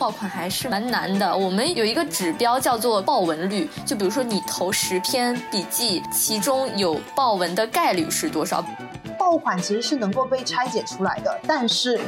[0.00, 1.36] 爆款还是蛮难的。
[1.36, 8.64] 我们有一个指标叫做爆文率，就比如说你投十篇笔记，其中有爆文的概率是多少？
[9.18, 12.00] 爆款其实是能够被拆解出来的，但是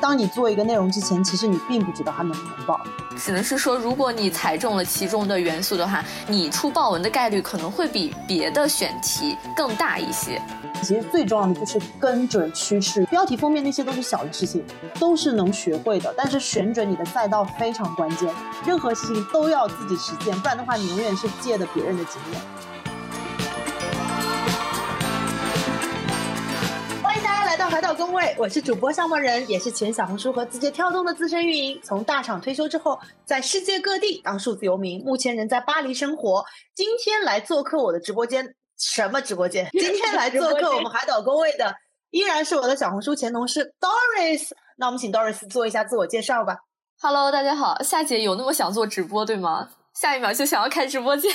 [0.00, 2.80] 当你做一个内容之前，其实你并不知道它能不能爆。
[3.16, 10.40] 只能是说，如果你踩中了其中的元素的话，你出爆文的概率可能会比别的选题更大一些。
[10.82, 14.62] 其实最重要的就是跟准趋势，标题封面那些都是小的事情，
[15.00, 16.12] 都是能学会的。
[16.14, 18.28] 但是选准你的赛道非常关键，
[18.66, 22.40] 任何事情都要自己实践，不然的话你永远是借的别人的经验。
[27.96, 31.80] 工位，我是主播向梦人，也是前小红书和字节跳动的资深运营。
[31.82, 36.44] 从大厂退休之后，在世界各地当数字游民，目前人在巴黎生活。
[36.74, 38.54] 今天来做客我的直播间。
[38.78, 39.66] 什么直播间？
[39.72, 41.74] 今天来做客我们海岛工位的
[42.10, 44.50] 依然是我的小红书前同事 Doris。
[44.76, 46.58] 那我们请 Doris 做一下自我介绍吧。
[47.00, 49.70] Hello，大家好，夏姐有那么想做直播对吗？
[49.94, 51.32] 下一秒就想要开直播间。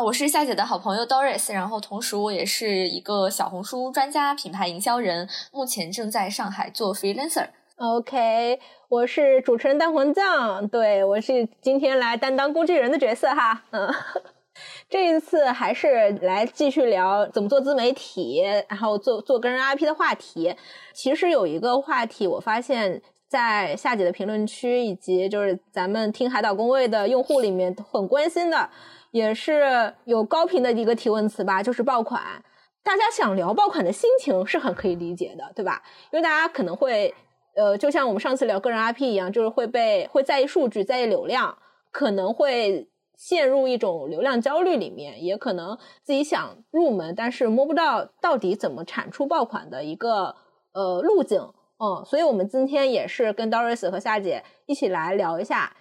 [0.00, 7.48] 我是夏姐的好朋友 Doris，然后同时我也是一个小红书专家、品牌营销人，目前正在上海做 freelancer。
[7.76, 13.64] OK，我是主持人蛋魂酱，对我是今天来担当工具人的角色哈。
[13.70, 13.92] 嗯。
[14.90, 20.54] 这一次还是来继续聊怎么做自媒体，然后做做个人 IP 的话题。
[20.92, 28.68] 其实有一个话题，我发现在夏姐的评论区以及就是咱们听海岛工位的用户里面很关心的，
[29.10, 32.44] 也是有高频的一个提问词吧，就是爆款。
[32.82, 35.82] 大家想聊爆款的心情是很可以理解的，对吧？
[36.10, 37.14] 因为大家可能会，
[37.54, 41.58] 呃，就像我们上次聊个人 IP 一样，就是会被会在意数据，在意流量，
[41.90, 42.88] 可能会。
[43.18, 50.36] 陷入一种流量焦虑里面，也可能自己想入门，但是摸不到到底怎么产出爆款的一个
[50.72, 51.40] 呃路径，
[51.80, 55.76] 嗯，所以我们今天也是跟 Doris 和夏姐一起来聊一下，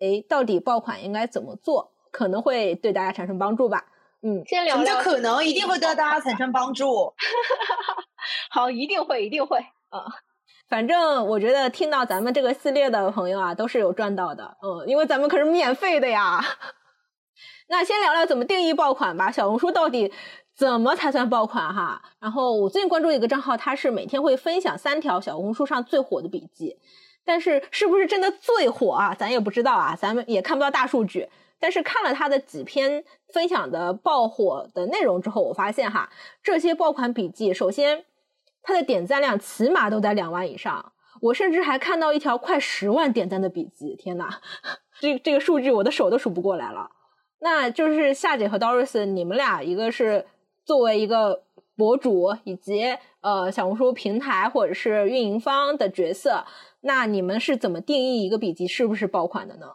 [0.00, 3.84] 哎，到底爆款应该怎么做，可能会对大家产生帮助吧，
[4.22, 7.14] 嗯，先聊聊，可能一定会对大家产生帮助，
[8.50, 9.60] 好，一定会，一定会，
[9.92, 10.02] 嗯。
[10.68, 16.44] 反正我觉得听到咱们这个系列的朋友啊，都是有赚到的，嗯，因为咱们可是免费的呀。
[17.70, 19.30] 那先聊聊怎么定义爆款吧。
[19.30, 20.12] 小红书到底
[20.56, 22.02] 怎么才算爆款哈？
[22.18, 26.76] 然后我最近关注一个账号，他是每天会分享三条小红书上最火的笔记，
[27.24, 29.14] 但是是不是真的最火啊？
[29.14, 31.28] 咱也不知道啊，咱们也看不到大数据。
[31.60, 36.10] 但是看了他的几篇分享的爆火的内容之后，我发现哈，
[36.42, 38.04] 这些爆款笔记，首先
[38.62, 40.92] 它的点赞量起码都在两万以上。
[41.20, 44.28] 我甚至还看到一条快十万点赞的笔记，天呐，
[45.00, 46.90] 这这个数据我的手都数不过来了。
[47.40, 50.26] 那就是夏姐和 Doris，你们俩一个是
[50.64, 51.42] 作为一个
[51.76, 56.44] 博主，以及呃小红书平台或者是运营方的角色，
[56.82, 59.74] 那你们是怎么定义一个笔记是不是爆款的呢？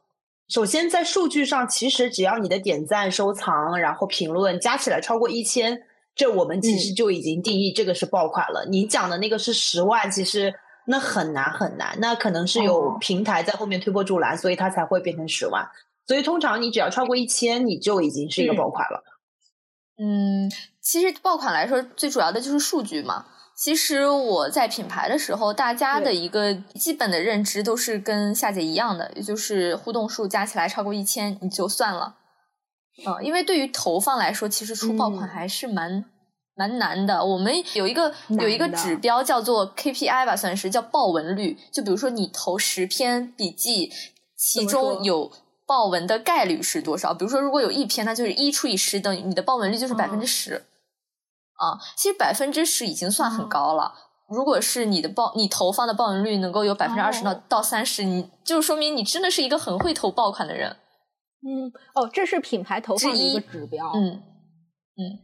[0.54, 5.82] 首先，在数据上，其实只要你的点赞、收藏，然后评论加起来超过一千，
[6.14, 8.64] 这我们其实就已经定义这个是爆款了。
[8.70, 10.54] 你讲的那个是十万，其实
[10.86, 15.68] 那很难很难，那可能是有平台在后面推波助澜，所以它才会变成十万。
[16.06, 19.04] 所以通常你只要超过一千，你就已经是一个爆款了。
[19.98, 23.26] 嗯，其实爆款来说，最主要的就是数据嘛。
[23.56, 32.16] 其实我在品牌的时候，大家的一个基本的认知都是跟夏姐一样的，也就是互动数加起来超过一千你就算了。
[33.06, 36.06] 嗯，因为对于投放来说，其实出爆款还是蛮
[36.56, 37.24] 蛮难的。
[37.24, 41.58] 我们有一个有一个指标叫做 KPI 吧，算是叫爆文率。
[41.72, 43.92] 就比如说你投十篇笔记，
[44.36, 45.32] 其中有。
[45.66, 47.14] 爆文的概率是多少？
[47.14, 50.62] 比如说，如果有一篇，那就是一除以十等于你的爆文率就是百分之十。
[51.56, 53.94] 啊，其实百分之十已经算很高了。
[54.28, 60.78] 如果是你的报，你投放的报文率能够有百分之二十到到三十，你就说明你真的是一个很会投爆款的人。
[61.46, 63.92] 嗯，哦，这是品牌投放的一个指标。
[63.94, 64.24] 嗯
[64.96, 65.20] 嗯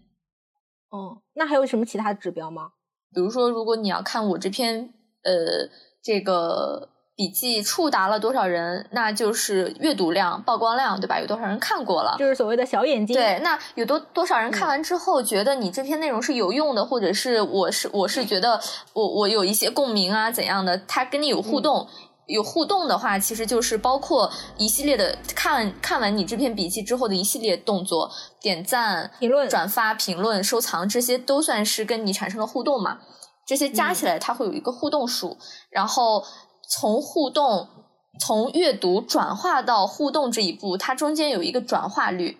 [0.89, 2.71] 哦，那还有什么其他的指标吗？
[3.13, 4.93] 比如说，如果你要看我这篇
[5.23, 5.69] 呃
[6.01, 6.89] 这个。
[7.19, 11.19] 笔记触达了多少人，那就是阅读量、曝光量，对吧？
[11.19, 12.15] 有多少人看过了？
[12.17, 13.13] 就是所谓的小眼睛。
[13.13, 18.57] 对，那有多多少人看完之后觉得你这篇内容是有用的，或者是我是我是觉得
[18.93, 20.77] 我我有一些共鸣啊怎样的？
[20.87, 21.85] 他跟你有互动，
[22.27, 32.99] 有互动的话，其实就是包括一系列的看看完你这篇笔记之后的一系列动作，点赞、评论、转发、评论、收藏，这些都算是跟你产生了互动嘛？
[33.45, 35.37] 这些加起来，它会有一个互动数，
[35.69, 36.23] 然后。
[36.69, 37.67] 从互动，
[38.19, 42.37] 从阅读转化到互动这一步，它中间有一个转化率，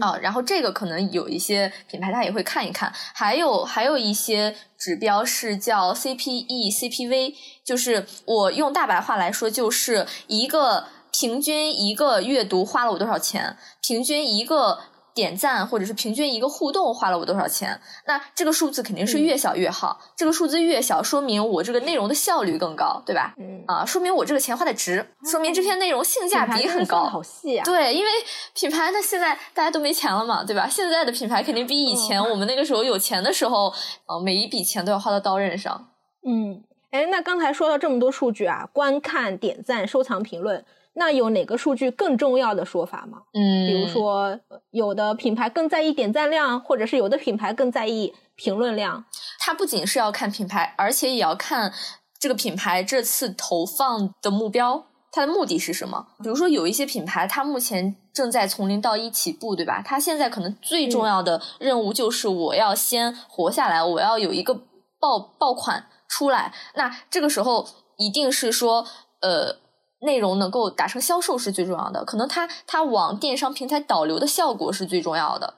[0.00, 7.34] 啊，然后这个可能有一些品牌它也会看一看，还有还有一些指标是叫 CPE、CPV，
[7.64, 14.78] 就是我用大白话来说，就是一个平均一个阅读花了我多少钱，平均一个。
[15.14, 17.80] 点赞或者是平均一个互动花了我多少钱？
[18.06, 20.00] 那这个数字肯定是越小越好。
[20.16, 23.34] 这个数字越小，说明我这个内容的效率更高，对吧？
[23.38, 27.04] 嗯啊，说明我这个钱花的值，说明这篇内容性价比很高。
[27.04, 27.64] 好细啊！
[27.64, 28.10] 对，因为
[28.54, 30.68] 品牌它现在大家都没钱了嘛，对吧？
[30.68, 33.72] 现在的品牌肯定比以前我们那个时候有钱的时候，
[34.06, 35.88] 呃，每一笔钱都要花到刀刃上。
[36.26, 40.64] 嗯，哎，那刚才说到这么多数据啊，观看、点赞、收藏、评论。
[40.94, 43.18] 那有哪个数据更重要的说法吗？
[43.32, 44.38] 嗯，比如说
[44.70, 49.04] 有的品牌更在意点赞量，或者是有的品牌更在意评论量。
[49.38, 51.72] 它不仅是要看品牌，而且也要看
[52.18, 56.08] 这个品牌这次投放的目标，它的目的是什么？
[56.24, 59.80] 比如说有一些品牌，它目前正在从零到一起步，对吧？
[59.86, 64.54] 它现在可能最重要的任务就是我要先活下来，我要有一个
[64.98, 66.52] 爆爆款出来。
[66.74, 67.66] 那这个时候
[67.96, 68.84] 一定是说，
[69.20, 69.56] 呃。
[70.02, 75.54] 内容能够达成销售是最重要的，可能它它往电商平台导流的效果是最重要的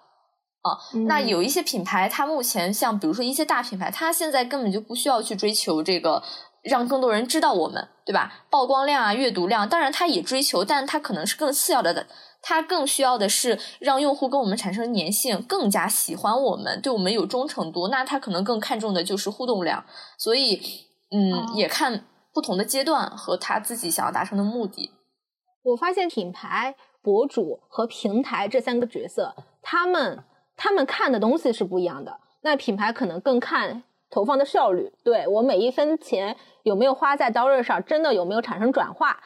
[0.62, 0.78] 啊。
[1.06, 6.22] 那有一些品牌，它目前像比如说一些大品牌，它现在根本就不需要去追求这个
[6.62, 8.44] 让更多人知道我们，对吧？
[8.50, 12.06] 曝光量啊、阅读量，当然它也追求，但它可能是更次要的。
[12.44, 17.86] 它更需要的是让用户跟我们产生粘性，更加喜欢我们，对我们有忠诚度。
[17.86, 19.84] 那它可能更看重的就是互动量，
[20.18, 20.60] 所以
[21.12, 22.06] 嗯，也看。
[22.34, 24.90] 不同的阶段和他自己想要达成的目的，
[25.62, 30.24] 我发现品牌、博主和平台这三个角色，他们
[30.56, 32.20] 他们看的东西是不一样的。
[32.40, 39.20] 那品牌可能更看投放的效率，对我每一分钱有没有花在刀刃上，真的有没有产生转化。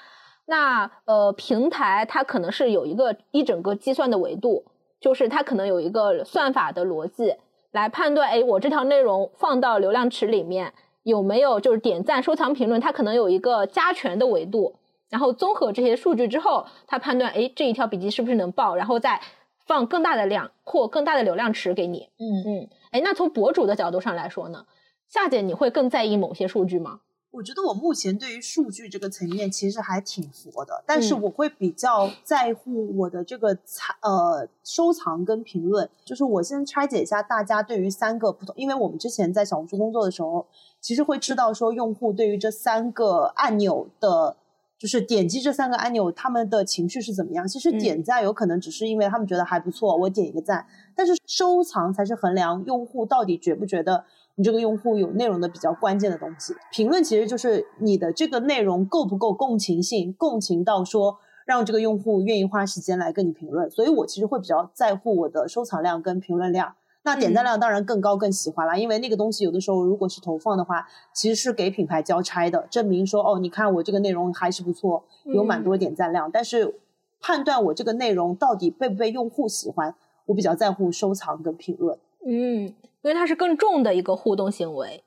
[0.47, 4.65] 那呃，平台它可能是有一个一整个计算的维度，
[5.01, 7.37] 就是它可能有一个算法的逻辑
[7.71, 10.75] 来判断，哎，我这条内容放到流量池里面。
[11.07, 12.81] 有没有就是点赞、收藏、评论？
[12.81, 14.75] 它可能有一个加权的维度，
[15.09, 19.21] 然后综合这些数据之后，它判断，哎，这一条笔记是不是能爆，然后再
[19.67, 22.09] 放更大的量或更大的流量池给你。
[22.19, 24.67] 嗯嗯，哎，那从博主的角度上来说呢，
[25.09, 26.99] 夏姐你会更在意某些数据吗？
[27.37, 35.87] 我觉得我目前对于数据这个层面其实还挺佛的，但是我会比较在乎我的这个藏呃收藏跟评论。
[36.03, 40.47] 就是我先拆解一下大家对于三个不同，因为我们之前在小红书工作的时候，
[40.81, 44.39] 其实会知道说用户对于这三个按钮的，
[44.79, 47.47] 就是点击这三个按钮他们的情绪是怎么样。
[47.47, 54.07] 其实点赞有可能只是因为他们觉得还不错，我点一个赞，但是收藏才是衡量用户到底觉不觉得。
[54.37, 63.71] 你这个用户有内容的比较关键的东西，评论其实就是你的这个内容够不够共情性，共情到说让这个用户愿意花时间来跟你评论。
[63.71, 66.75] 所以我其实会比较在乎我的收藏量跟评论量。
[67.03, 76.31] 那点赞量当然更高更喜欢啦，因为那个东西有的时候如果是投放的话，其实是给品牌交差的，证明说哦，你看我这个内容还是不错，有蛮多点赞量。
[76.31, 76.75] 但是
[77.21, 79.95] 判断我这个内容到底被不被用户喜欢，
[80.27, 81.97] 我比较在乎收藏跟评论。
[82.27, 82.75] 嗯。
[83.07, 85.05] 因为它是更重的一个互动行为，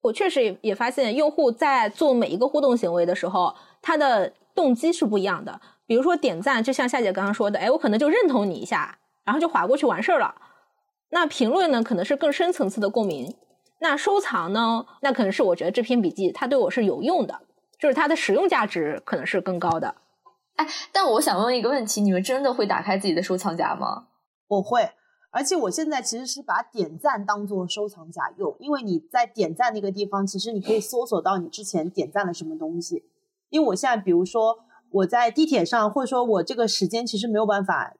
[0.00, 5.60] 我确实也也发现，用户在做每一个互动行为的时候，他的动机是不一样的。
[5.84, 10.34] 比如说点赞，就像夏姐刚刚说的，哎，我可能就认同你一下，然后就划过去完事儿了。
[11.10, 13.36] 那评论呢，可能是更深层次的共鸣。
[13.80, 17.42] 那收藏呢，那可能是我觉得这篇笔记它对我是有用的，
[17.78, 19.96] 就是它的使用价值可能是更高的。
[20.56, 24.06] 哎，但我想问一个问题，你们真的会打开自己的收藏夹吗？
[24.48, 24.92] 我会。
[25.32, 33.02] 而且我现在其实是把点赞当做收藏夹用，因为你在点赞那个地方，其实你可以搜索到你之前点赞了什么东西。
[33.48, 34.58] 因为我现在比如说
[34.90, 37.94] 我在地铁上，或者说我这个时间其实没有办法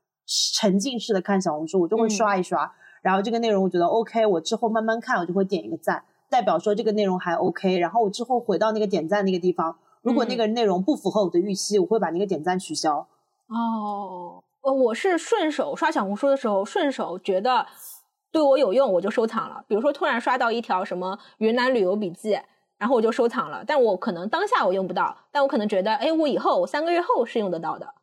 [0.52, 2.70] 沉浸式的看小红书，我就会刷一刷，
[3.00, 7.78] 然后这个内容我觉得 OK，我之后慢慢看，我就会点一个赞，代表说这个内容还 OK。
[7.78, 13.06] 然后我之后回到那个点赞那个地方，如果那个内容不符合我的预期，我会把那个点赞取消。
[13.48, 14.44] 哦。
[14.62, 17.66] 呃，我是顺手刷小红书的时候，顺手觉得
[18.30, 19.64] 对我有用，我就收藏了。
[19.66, 22.40] 比如说，突然刷到一条什么云南旅游笔记，
[22.78, 23.64] 然后我就收藏了。
[23.66, 27.94] 但我可能当下我用不到，但我可能觉得，哎，我以后我三个月后是用得到的。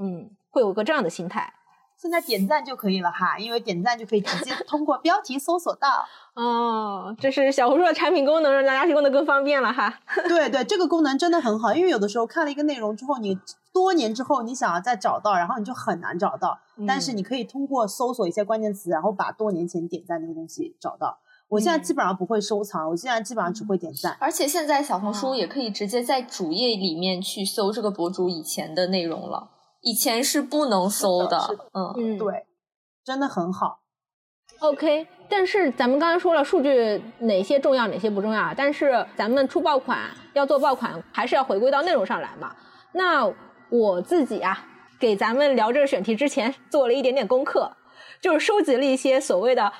[0.00, 1.54] 嗯，会有个这样的心态。
[1.96, 6.04] 现在点赞就可以了哈，因为点赞就可以直接通过标题搜索到。
[6.34, 10.00] 哦，这是小红书的产品功能，让大家用的更方便了哈。
[10.26, 13.38] 对对，这个功能真的很好，因为有的时候看了一个内容之后，你
[13.72, 16.58] 多年之后你想要再找到，然后你就很难找到。
[16.86, 21.18] 但是你可以通过搜索一些关键词，然后把多年前点赞那个东西找到。
[21.48, 24.16] 我现在基本上不会收藏，我现在基本上只会点赞。
[24.20, 29.50] 而且现在小红书也可以直接在主页里面去搜这个博主以前的内容了。
[29.82, 31.38] 以前是不能搜的，
[31.72, 32.46] 嗯，对。
[33.04, 33.80] 真的很好。
[34.60, 39.98] OK，但是咱们刚才说了数据哪些重要，哪些不重要，但是咱们出爆款
[40.34, 42.54] 要做爆款，还是要回归到内容上来嘛。
[42.92, 43.28] 那
[43.72, 44.66] 我自己啊，
[45.00, 47.74] 给咱们聊这个选题之前做了一点点功课，
[48.20, 49.72] 就是收集了一些所谓的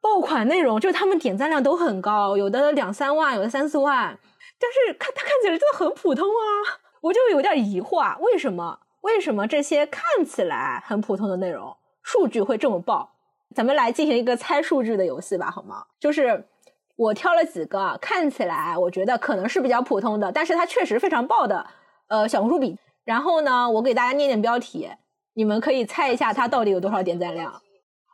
[0.00, 4.16] 爆款内容，就是他们点赞量都很高，有的两三万，有的三四万，
[4.60, 8.78] 但是看它看起来真的很普通啊，我就有点疑惑啊，为什么？
[9.00, 13.10] 为什么这些看起来很普通的内容，数据会这么爆？
[13.52, 15.82] 咱们来进行一个猜数据的游戏吧，好吗？
[15.98, 16.46] 就是
[16.94, 21.66] 我挑了几个看起来我觉得可能是比较普通的，但是它确实非常爆的，
[22.06, 22.78] 呃，小红书比。
[23.10, 24.88] 然后呢，我给大家念念标题，
[25.34, 27.60] 你们可以猜一下它到底有多少点赞量。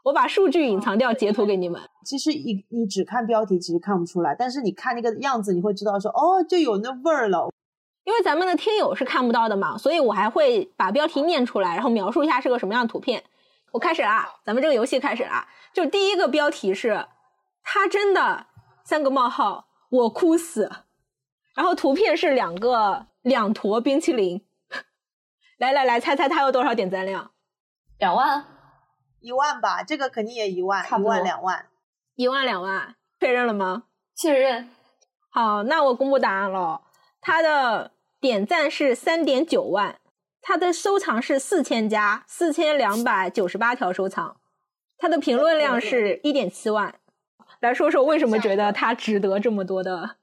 [0.05, 1.79] 我把数据隐藏掉，截图给你们。
[2.07, 7.51] 其实你你只看标题，其实看不出来，但是你看那个样子，你会知道说，哦，就有那味儿了。
[8.05, 13.23] 因为咱们的听友是看不到的嘛，所以我还会把标题念出来，然后描述一下是个什么样的图片。
[13.73, 15.47] 我开始啦，咱们这个游戏开始啦。
[15.75, 17.07] 就第一个标题是
[17.63, 18.47] “他真的
[18.83, 20.71] 三个冒号，我哭死”，
[21.55, 24.41] 然后图片是两个两坨冰淇淋。
[25.59, 27.31] 来来来，猜猜他有多少点赞量？
[27.99, 28.45] 两万，
[29.21, 31.67] 一万吧，这个肯定也一万，一万两万，
[32.15, 33.85] 一万两万，确认了吗？
[34.15, 34.69] 确认。
[35.31, 36.83] 好，那我公布答案了。
[37.21, 39.99] 他的点赞是三点九万。
[40.49, 44.37] 他的收藏是四千加，四千两百九十八条收藏，
[44.97, 46.95] 他的评论量是一点七万。
[47.59, 50.19] 来说说为什么觉得他值得这么多的？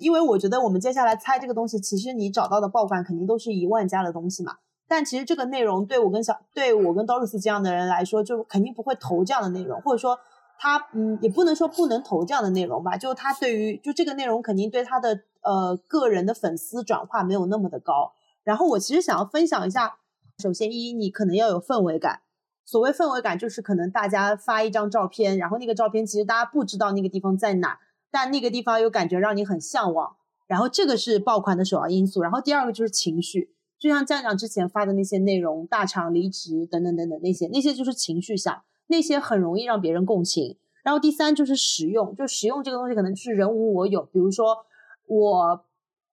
[0.00, 4.56] 因为我觉得我们接下来猜这个东西，其实你找到的爆款肯定都是一万加的东西嘛。
[4.88, 10.18] 但其实这个内容对我跟小对我跟 Doris 这样的人来说，就肯定不会投这样的内容，或者说
[10.58, 12.96] 他嗯也不能说不能投这样的内容吧。
[12.96, 18.12] 就他对于就这个内容肯定对他的呃个人的粉丝转化没有那么的高。
[18.42, 19.98] 然后我其实想要分享一下，
[20.42, 22.22] 首先一你可能要有氛围感，
[22.64, 27.78] 所谓氛围感就是可能大家发一张照片，然后那个照片其实大家不知道那个地方在哪，
[28.10, 32.22] 但那个地方又感觉让你很向往，然后这个是爆款的首要因素。
[32.22, 40.58] 然后第二个就是情绪，就像站长之前发的那些内容，大厂离职等等等等那些，那些就是情绪下，那些很容易让别人共情。
[40.82, 44.58] 然后第三就是实用，就实用这个东西可能就是人无我有，比如说
[45.06, 45.64] 我。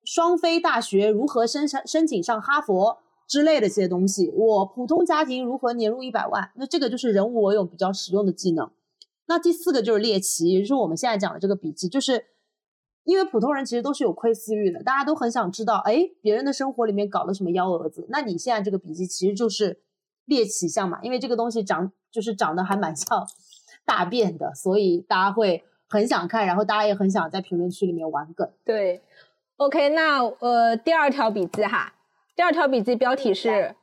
[0.10, 6.50] 双非大学如何申申申请上哈佛之类的这些东西，我普通家庭如何年入一百万？
[6.56, 8.72] 那这个就是人无我有比较实用的技能。
[9.28, 12.26] 那第四个就是猎奇，也就是我们现在讲的这个笔记，就是
[13.04, 18.06] 因为普通人其实都是有窥私欲的，大家都很想知道，哎，别人的生活里面搞了什么幺蛾子？
[18.10, 19.82] 那你现在这个笔记其实就是
[20.26, 23.28] 猎奇项嘛，因为这个东西长就是长得还蛮像
[23.86, 28.50] 大便的，所以大家会很想看，然后大家也很想在评论区里面玩梗。
[28.66, 29.02] 对。
[29.58, 31.96] OK，那呃，第二条笔记哈，
[32.36, 33.76] 第二条笔记标题是：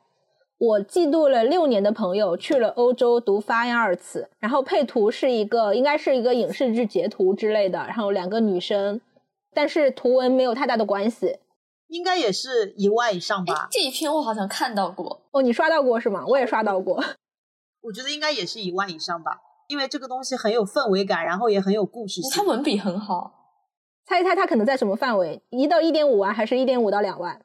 [0.58, 9.00] 我嫉妒了六年的朋友去了欧洲读发音二次，然后配图是一个应该是一个影视剧截图之类的，然后两个女生，
[9.52, 11.38] 但是图文没有太大的关系，
[11.88, 13.68] 应该也是一万以上吧？
[13.70, 16.24] 这一篇我好像看到过哦，你刷到过是吗？
[16.26, 17.02] 我也刷到过，
[17.82, 23.32] 我觉得应该也是一万以上吧，因为这个东西很有氛围感，然后也很有故事性，它文笔很好。
[24.06, 25.42] 猜一猜，它可能在什么范围？
[25.50, 27.40] 一到一点五万，还是一点五到两万？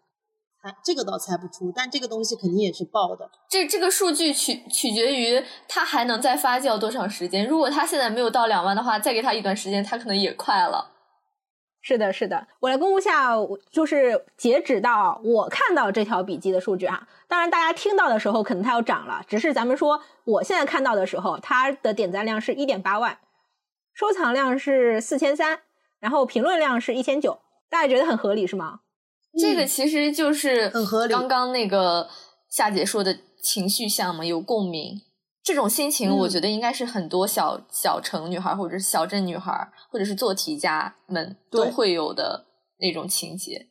[0.62, 3.30] 猜这个倒猜不出，但这个东西肯定也是爆的。
[3.50, 7.48] 这这个数据取取决于它还能再发酵多长时间。
[7.48, 10.92] 如果它现在没有到两万的话，再给它一段时间，它可能也快了。
[11.82, 12.46] 是的，是的。
[12.60, 13.36] 我来公布下，
[13.72, 17.08] 就是截止到我看到这条笔记的数据哈。
[17.30, 23.18] 当然，大家听到的时候可能它要涨了，只是咱们说我现在看到的时候，它的点赞量是一点八万，
[23.94, 25.62] 收藏量是四千三。
[26.00, 27.40] 然后评论量是一千九，
[27.70, 28.80] 大家觉得很合理是吗？
[29.38, 31.14] 这个其实就是很合理。
[31.14, 32.10] 刚刚那个
[32.50, 35.02] 夏姐说的情绪项嘛，有共鸣，
[35.44, 42.48] 这种心情我觉得应该是很多小小城女孩或者是小镇女孩或者是做题家们都会有的
[42.80, 43.68] 那种情节。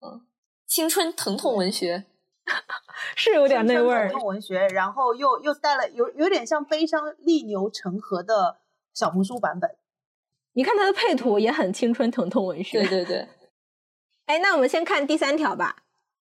[0.00, 0.22] 嗯，
[0.66, 2.04] 青春疼痛文学
[3.16, 8.58] 是有点那味儿，疼痛文学，然后又又带了有有点像悲伤逆流成河的
[8.94, 9.70] 小红书版本。
[10.54, 12.80] 你看它的配图也很青春疼痛文学。
[12.80, 13.28] 对对对，
[14.30, 15.74] 哎，那我们先看第三条吧。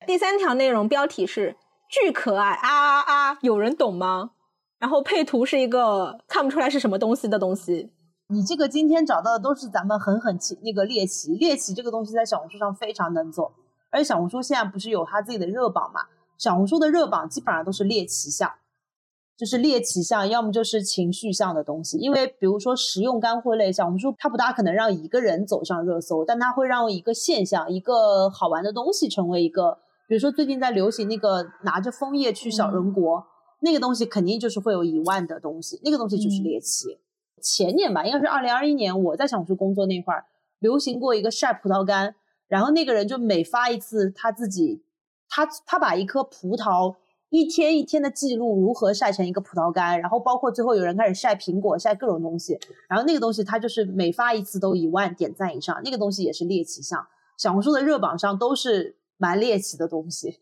[0.08, 1.58] 第三条内容标题是
[1.92, 4.32] “巨可爱啊啊啊”，有人懂吗？
[4.78, 7.92] 然后配图是一个看不出来是什么东西的东西。
[8.30, 13.52] 你这个今天找到的都是咱们狠狠奇那个猎奇，猎奇这个东西在小红书上非常能做，
[13.90, 16.06] 而且小红书现在不是有它自己的热榜嘛？
[16.38, 18.50] 小红书的热榜基本上都是猎奇项。
[19.40, 21.98] 就是猎奇向，要么就是情绪向的东西。
[21.98, 29.78] 因为比如说食用干货类，项，我们说它不大可能让一个人走上热搜，但它会让一个现象、一个好玩的东西成为一个。
[30.10, 33.24] 比如说最近在流行那个拿着枫叶去小人国，
[33.62, 37.00] 那个东西肯定就是会有一万的东西，那个东西就是猎奇。
[37.42, 40.26] 前年吧，应该是二零二一年，我在小红书工作那会儿，
[40.60, 42.14] 流行过一个晒葡萄干，
[42.50, 44.84] 然后那个人就每发一次他自己，
[45.30, 46.94] 他他把一颗葡萄
[47.30, 57.08] 一天一天的记录如何晒成一个葡萄干，然后包括最后有人开始晒苹果，晒各种东西，然后那个东西它就是每发一次都一万点赞以上，那个东西也是猎奇项，
[57.38, 60.40] 小红书的热榜上都是蛮猎奇的东西。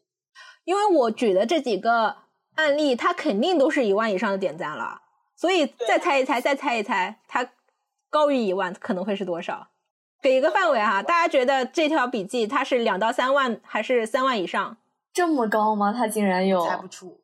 [0.64, 2.16] 因为我举的这几个
[2.56, 5.02] 案例，它肯定都是一万以上的点赞了，
[5.36, 7.50] 所以再猜一猜，再猜一猜，它
[8.10, 9.68] 高于一万可能会是多少？
[10.22, 14.78] 给一个范围哈，大家觉得这条笔记它是两到三万还是三万以上？
[15.18, 15.92] 这么高吗？
[15.92, 16.64] 他竟然有？
[16.68, 17.20] 猜不出。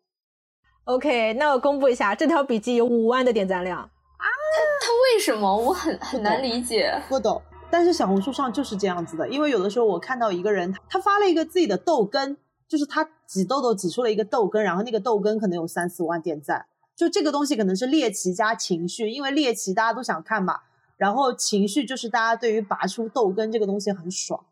[0.86, 3.88] OK，那我公布一下，这条笔记有五万的点赞量啊！
[4.18, 5.56] 它它为什么？
[5.56, 7.00] 我很很难理解。
[7.08, 7.40] 不懂。
[7.70, 12.36] 但是小红书上就是这样子的，因为有的时候我看到一个人，他发了一个自己的痘根。
[12.66, 20.62] 就是他挤痘痘挤出了一个痘根，然后那个痘根可能有三四万点赞，就这个东西可能是猎奇加情绪，因为猎奇大家都想看嘛，
[20.98, 24.44] 然后情绪就是大家对于拔出痘根这个东西很爽。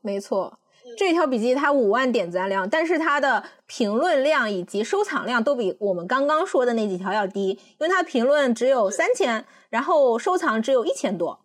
[0.00, 0.58] 没错，
[0.96, 11.40] 这条笔记它五万点赞量，但是它的评论量以及收藏量都比我们刚刚说的那几条要低，因为它评论只有三千，然后收藏只有一千多。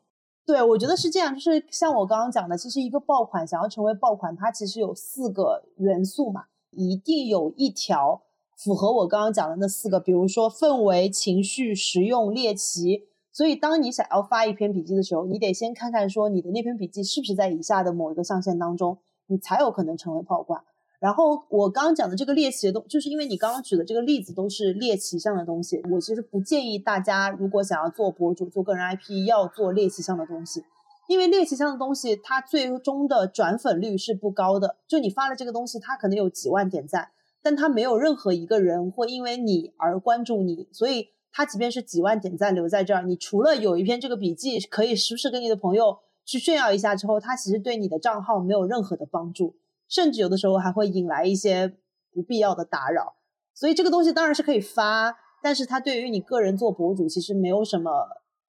[0.46, 8.22] 对，我觉得是这样，就是像我刚刚讲的，其实一个爆款想要成为爆款，它其实有四个元素嘛，一定有一条
[8.56, 13.08] 符合我刚刚讲的那四个，比如说氛围、情绪、实用、猎奇。
[13.32, 20.62] 所以，当你想要发一篇笔记的时候，你得先看看说你的那篇笔记是不是在以下的某一个象限当中，你才有可能成为爆款。
[21.00, 30.64] 然后我刚刚讲的这个猎奇的东，就是因为你刚刚举的这个例子都是猎奇向的东西，我其实不建议大家如果想要做博主、做个人 IP，要做猎奇向的东西，
[31.08, 34.78] 因为猎奇向的东西它最终的转粉率是不高的。
[34.88, 37.10] 就你发了这个东西，它可能有几万点赞，
[37.44, 49.56] 但它没有任何一个人会因为你而关注你，所以它即便是几万点赞留在这儿，你除了有一篇这个笔记可以时不时跟你的朋友去炫耀一下之后，它其实对你的账号没有任何的帮助。
[49.88, 51.72] 甚至有的时候还会引来一些
[52.12, 53.18] 不必要的打扰，
[53.54, 57.92] 所以这个东西当然是可以发，但是它对于你个人做博主其实没有什么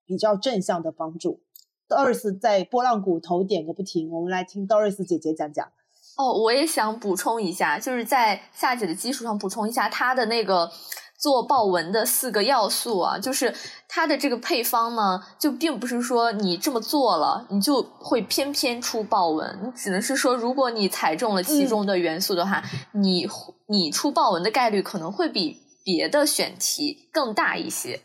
[0.07, 1.43] 比较正向的帮助。
[1.87, 5.71] Doris 在波浪鼓头点个不停，我们来听 Doris 姐姐讲讲。
[6.17, 10.71] 哦，我也想补充一下，就是在夏姐的基础上补充一下她的那个。
[11.19, 13.55] 做豹纹的四个要素啊，就是
[13.89, 19.59] 它的这个配方呢，就并不是说你这么做了，你就会偏偏出豹纹。
[19.63, 23.27] 你只能是说，如果你踩中了其中的元素的话，你
[23.69, 28.01] 你出豹纹的概率可能会比别的选题更大一些。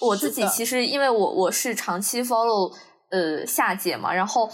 [0.00, 2.72] 我自己其实因为我我是长期 follow
[3.10, 4.48] 呃夏姐嘛，然后。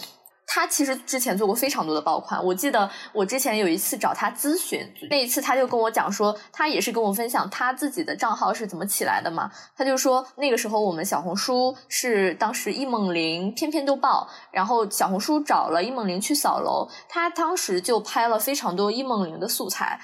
[0.51, 4.81] 他其实之前做过非常多的爆款，我记得我之前有一次找他咨询，
[5.11, 9.53] 那一次他就跟我讲说，他也是跟我分享他自己的账号是怎么起来的嘛。
[9.77, 20.01] 他就说那个时候我们小红书是当时易梦玲偏偏都爆，然后小红书找了易梦玲去扫楼，他当时就拍了非常多易梦玲的素材。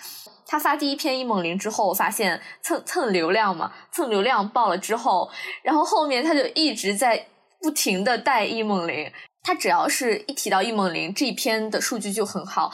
[0.47, 5.31] 他发第一篇易梦玲之后，发现蹭蹭流量嘛，蹭流量爆了之后，
[5.63, 7.27] 然后后面他就一直在
[7.63, 9.11] 不停的带易梦玲。
[9.45, 12.73] 他只要是一提到易梦玲这一篇的数据就很好，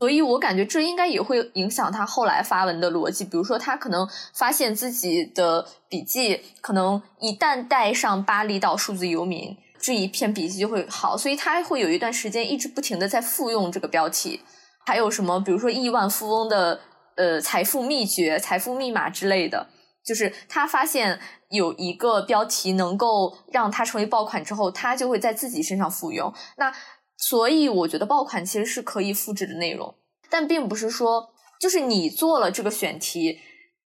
[0.00, 3.24] 所以我感觉这应该也会影响他后来发文的逻辑。
[3.24, 14.40] 比如说，他可能发现自己的笔记可能一旦带上巴厘岛数字游民这一篇笔记就会好，所以他会有一段时间一直不停的在复用这个标题。
[14.84, 16.80] 还有什么，比如说亿万富翁的
[17.14, 19.68] 呃财富秘诀、财富密码之类的。
[20.04, 26.32] 就是他发现有一个标题能够让他成为爆款之后，他就会在自己身上复用。
[26.56, 26.72] 那
[27.16, 29.94] 所以我觉得爆款其实是可以复制的内容，
[30.30, 31.30] 但并不是说
[31.60, 33.38] 就是你做了这个选题，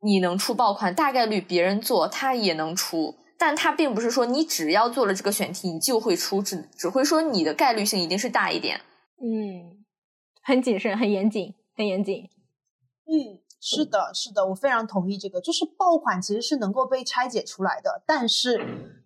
[0.04, 8.82] 你能出爆款，大概率别人做他也能出，但他并不是说你只要做了这个选题，你就会出，只只会说你的概率性一定是大一点。
[9.17, 9.84] 嗯，
[10.43, 12.30] 很谨慎，很严谨，很严谨。
[13.06, 13.40] 嗯。
[13.62, 15.39] 是的，是的，我非常同意这个。
[15.39, 18.60] 就是爆款其实是能够被拆解出来的，但是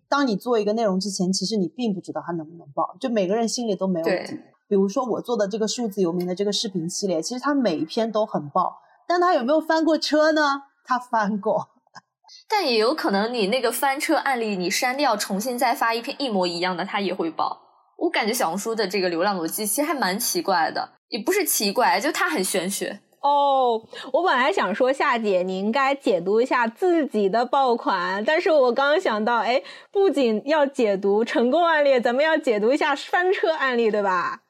[0.08, 4.40] 当你做一个内容之前，其实你并不知道它能不能爆，就每个人心里都没有底。
[4.66, 10.62] 比如说我做的这个数字游民的这个视频系列，其实它每一篇都很爆，但它有没有翻过车呢？
[10.84, 11.68] 它翻过，
[12.48, 17.60] 但也有可能你那个翻车案例你删掉，重新再发一篇一模一样的，它也会爆。
[17.98, 23.00] 我感觉小红书的这个流量逻辑其实还蛮奇怪的，也不是奇怪，就它很玄学。
[23.20, 34.42] 哦，我本来想说夏姐，你应该解读一下自己的爆款，但是我刚刚想到，哎，不仅要解读成功案例，咱们要解读一下翻车案例，对吧？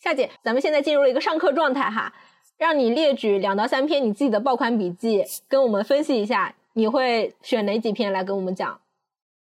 [0.00, 2.12] 夏姐，咱们现在进入了一个上课状态哈，
[2.58, 8.80] 让你列举两到三篇你自己的爆款笔记，跟我们分析一下你会选哪几篇来跟我们讲？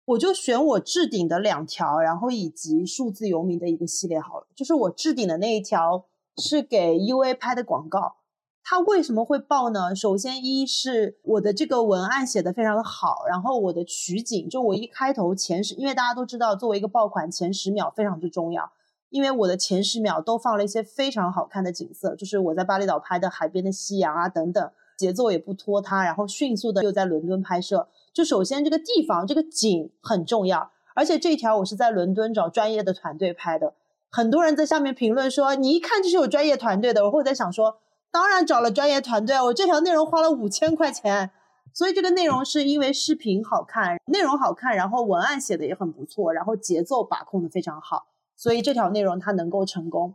[0.04, 4.46] 我就选我置顶的两条，然后以及数字游民的一个系列好了。
[4.54, 6.04] 就是我置顶的那一条
[6.36, 8.16] 是给 UA 拍的广告，
[8.66, 9.94] 它为什么会爆呢？
[9.94, 18.72] 首先一是我的这个文案写的非常的好，然后我的取景就我一开头前十，因为大家都知道作为一个爆款前十秒非常之重要，
[19.10, 27.88] 因为我的前十秒都放了一些非常好看的景色，就是我在巴厘岛拍的海边的夕阳啊等等，节奏也不拖沓，然后迅速的又在伦敦拍摄。
[28.14, 33.74] 就首先这个地方这个景很重要，而且这一条我是在伦敦找专业的团队拍的。
[34.08, 37.04] 很多人在下面评论说，你一看就是有专业团队的。
[37.04, 37.78] 我会在想说，
[38.14, 41.32] 当然找了专业团队，我这条内容花了五千块钱，
[41.72, 50.14] 所以这个内容是因为视频好看，内容好看，然后文案写的也很不错，然后节奏把控的非常好，所以这条内容它能够成功。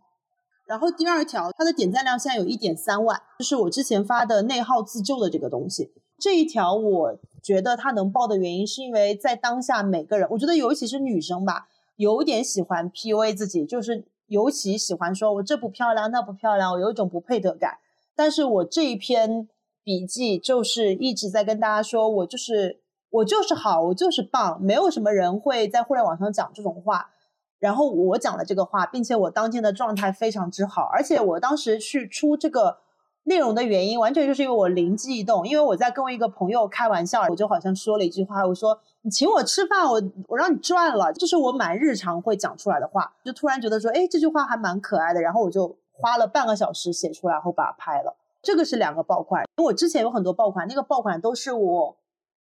[0.66, 5.92] 然后第二条，它的点赞量现在有一点三万，就是我之前发的内耗自救的这个东西。
[6.18, 17.78] 这一条我觉得它能爆的原因，是因为在当下每个人，我觉得尤其是女生吧，有点喜欢 PUA 自己，就是尤其喜欢说我这不漂亮那不漂亮，我有一种不配得感。
[18.20, 19.48] 但是我这一篇
[19.82, 27.12] 笔记就是一直在跟大家说，我就是我就是好，我就是棒，没有什么人会在互联网上讲这种话。
[27.60, 32.80] 然后我讲了这个话，并且我当天的状态非常之好，而且我当时去出这个。
[33.24, 48.16] 内容的原因完全就是因为我灵机一动，因为我在跟我一个朋友开玩笑，我就好像说了一句话，我说你请我吃饭，我我让你赚了，这是我蛮日常会讲出来的话，就突然觉得说，哎，这句话还蛮可爱的，然后我就花了半个小时写出来，后把它拍了。
[48.42, 51.98] 这个是两个爆款，因为我之前有很多爆款，那个爆款都是我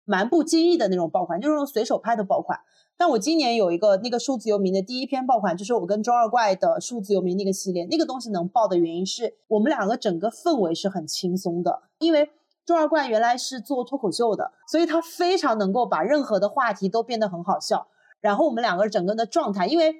[0.05, 2.59] 蛮不经意的那种爆款，就是随手拍的爆款。
[2.97, 12.31] 但我今年有一个那个数字游民的第一篇爆款，就是我跟周二怪的数字游民那个系列，那个东西能爆的原因是我们两个整个氛围是很轻松的，因为
[12.65, 17.87] 周二怪原来是做脱口秀的，所以他非常能够把任何的话题都变得很好笑。
[18.21, 19.95] 然后我们两个整个的状态，因为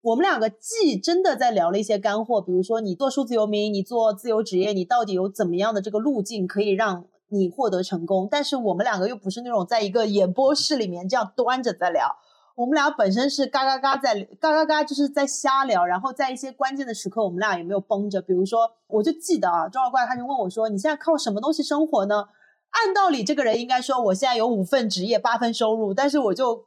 [0.00, 8.28] 我们两个既真的在聊了一些干货，比如说你做数字游民，你做自由职业，你到底有怎么样的这个路径可以让你获得成功？
[8.30, 12.16] 但是我们两个又不是那种在一个演播室里面这样端着在聊。
[12.54, 18.20] 我们俩本身是嘎嘎嘎在嘎嘎嘎，就是在瞎聊，然后在一些关键的时刻，我们俩也没有绷着。
[18.20, 22.24] 比如说，我就记得啊，周二怪他就问我说：“你现在靠什么东西生活呢？”
[22.70, 26.66] 按道理，这个人应该说我现在有五份职业，八份收入，但是我就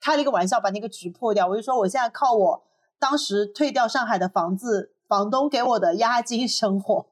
[0.00, 1.46] 开了一个玩笑，把那个局破掉。
[1.46, 2.64] 我就说我现在靠我
[2.98, 7.06] 当时退掉上海的房子，房东给我的押金生活。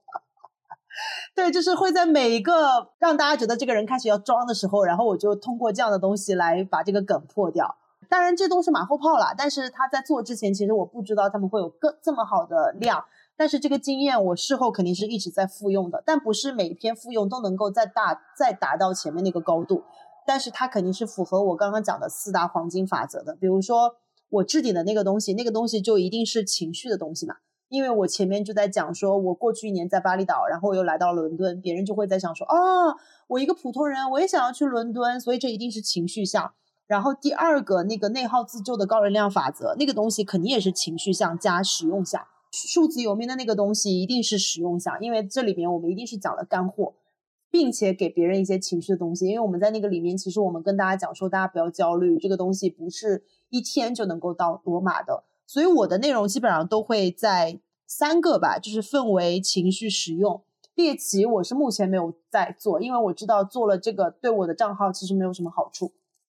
[1.35, 7.77] 对，就是会在每一个让大家觉得这个人开始要装的时候，然后我就通过这样的东西来把这个梗破掉。
[8.09, 9.35] 当然，这都是马后炮了。
[9.37, 13.05] 但是他在做之前，其实我不知道他们会有个这么好的量。
[13.37, 16.03] 但是这个经验，我事后肯定是一直在复用的。
[16.07, 19.83] 但不是每一篇复用都能够再大再达到前面那个高度。
[20.25, 23.35] 但是它肯定是符合我刚刚讲的四大黄金法则的。
[23.35, 23.97] 比如说
[24.37, 27.37] 我置顶的那个东西，那个东西就一定是情绪的东西嘛。
[27.69, 32.97] 因为我前面就在讲说，我过去一年在巴厘岛，然后我又来到伦敦，别人就会在想说，哦，
[33.27, 36.53] 我一个普通人，我也想要去伦敦，所以这一定是情绪项。
[36.87, 42.25] 然后第二个那个内耗自救的高能量法则，那个东西肯定也是情绪项加实用项。
[42.53, 46.93] 数字游民的那个东西一定是实用项，因为这里面我们一定是讲了干货，
[47.57, 49.27] 并且给别人一些情绪的东西。
[49.27, 55.25] 因为我们在那个里面，其实我们跟大家讲说，大家不要焦虑，这个东西不是一天就能够到罗马的。
[55.47, 60.43] 所以我的内容基本上都会在三个吧，就是氛围、情绪、实用。
[60.75, 65.93] 猎奇我是目前没有在做，因为我知道做了这个对我的账号其实没有什么好处。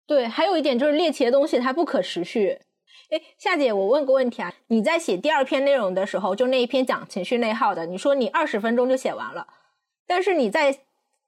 [0.07, 2.59] 对，还有一点就是猎奇的东西它不可持续。
[3.11, 9.47] 哎，夏姐，我问个问题啊，你在写第二篇内容的时候，就那一篇讲情绪内耗的，你说你二十分钟就写完了，
[10.07, 10.79] 但是你在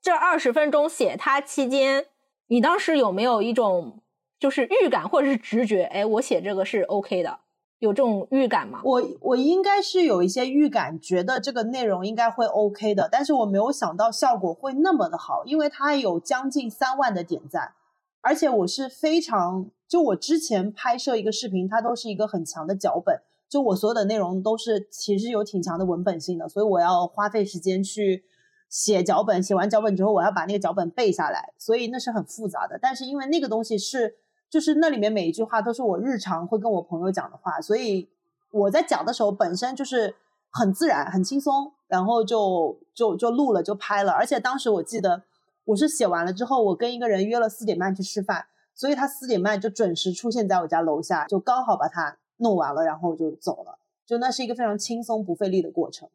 [0.02, 2.06] 这二十分钟写它期间，
[2.48, 4.02] 你当时有没有一种
[4.40, 5.84] 就是预感或者是直觉？
[5.84, 7.38] 哎，我写这个是 OK 的，
[7.78, 8.80] 有这种预感吗？
[8.82, 17.74] 我我应该是有一些预感，觉得这个内容应该会 OK 的，但是我没有想到效果会那么的好，因为它有将近三万的点赞。
[18.22, 28.24] 而且我是非常，就我之前拍摄一个视频，它都是一个很强的脚本，就我所有的内容都是其实有挺强的文本性的，所以我要花费时间去
[28.72, 32.78] 写脚本，写完脚本之后我要把那个脚本背下来，所以那是很复杂的。
[32.80, 34.16] 但是因为那个东西是，
[34.48, 38.08] 就是那里面每一句话都是我日常会跟我朋友讲的话，所以
[38.50, 40.16] 我在讲的时候本身就是
[40.50, 45.22] 很自然、很轻松，然后就就就录了就拍了，而且当时我记得。
[45.64, 53.78] 我是写完了之后，我跟一个人约了四点半去吃饭，所以他四点半就准时出现在我家楼下，就刚好把它弄完了，然后就走了。
[54.04, 56.08] 就那是一个非常轻松不费力的过程。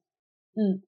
[0.56, 0.84] 嗯，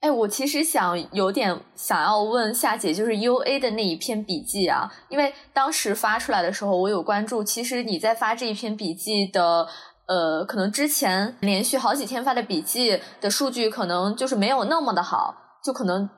[0.00, 7.44] 哎，我其实想有点想要问夏姐，就是 U A 的那一篇笔记啊，因为当时发出来的时候，我有关注。
[7.44, 9.68] 其实你在发这一篇笔记的，
[10.06, 16.08] 呃，可能之前连续好几天发的笔记的数据，可能就是没有那么的好，就可能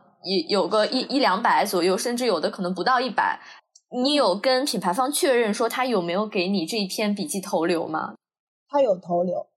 [0.49, 3.40] 有有个一一两百左右，甚至有的可能不到一百。
[4.05, 8.14] 你有跟品牌方确认说他有没有给你这一篇笔记投流吗？
[8.68, 9.49] 他有投流。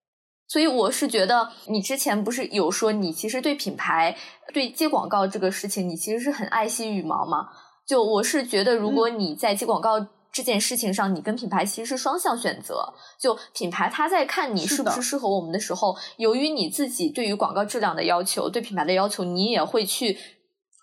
[0.48, 4.16] 所以我是觉得，你之前不是有说你其实对品牌、
[4.54, 7.50] 对接广告这个事情，你其实是很爱惜羽毛吗？
[7.88, 12.94] 就我是觉得，如果你在接广告这件事情上，你跟品牌其实是双向选择。
[13.20, 20.18] 就品牌他在看你是不是适合我们的时候，由于你自己对于广告质量的要求、对品牌的要求，你也会去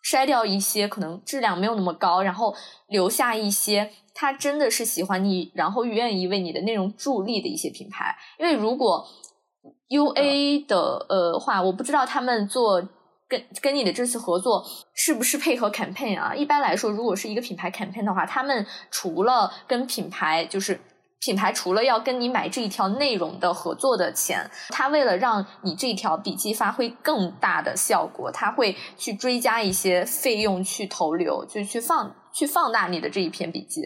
[0.04, 2.54] 筛掉一些可能质量没有那么高，然后
[2.88, 8.16] 留下一些他真的是喜欢你，然后愿意为你的内容助力的一些品牌。
[8.38, 9.06] 因为如果
[9.92, 12.80] U A 的呃话，我不知道他们做
[13.28, 16.34] 跟跟你的这次合作是不是配合 campaign 啊？
[16.34, 20.80] 一般来说，如果是一个品牌 campaign 的话，他们除了跟品牌，就是
[21.20, 33.82] 品牌除了要跟你买这一条内容的合作的钱，他为了让你这条笔记发挥更大的效果，他会去追加一些费用去投流，就去放去放大你的这一篇笔记。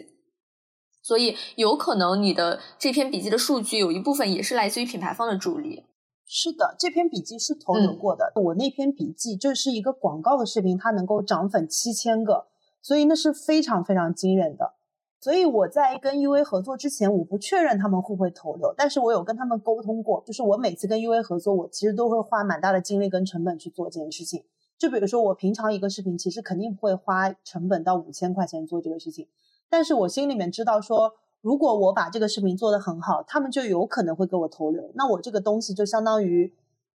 [1.03, 5.83] 所以有可能你的这篇笔记的数据有一部分也是来自于品牌方的助力。
[6.29, 8.33] 是的，这篇笔记是投流过的。
[8.35, 12.47] 我那篇笔记就是一个广告的视频，它能够涨粉七千个，
[12.81, 14.73] 所以那是非常非常惊人的。
[15.21, 24.43] 所以我在跟 U A 合作之前，我不确认他们会不会投流，但是我有跟他们沟通过，就是我每次跟 U A 合作，我其实都会花蛮大的精力跟成本去做这件事情。
[24.77, 29.29] 就比如说我平常一个视频，其实肯定不会花成本到五千块钱做这个事情，
[29.69, 31.13] 但是我心里面知道说。
[31.41, 34.91] 如果我把这个视频做得很好，他们就有可能会给我投流。
[34.95, 36.53] 那我这个东西就相当于，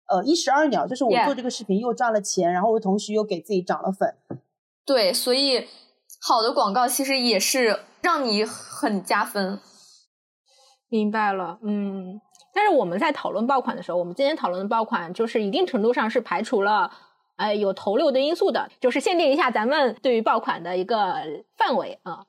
[0.07, 4.15] 呃，一石二鸟，就是我做这个视频又赚了钱，然后我同时又给自己涨了粉。
[4.85, 5.67] 对，所以
[6.21, 9.59] 好的广告其实也是让你很加分。
[10.89, 12.19] 明白了，嗯。
[12.53, 16.91] 但是我们在讨论爆款的时候，我们今天讨论的爆款就是一定程度上是排除了，
[17.37, 21.13] 呃，有投流的因素的，就是限定一下咱们对于爆款的一个
[21.57, 22.19] 范围啊。
[22.19, 22.25] 嗯，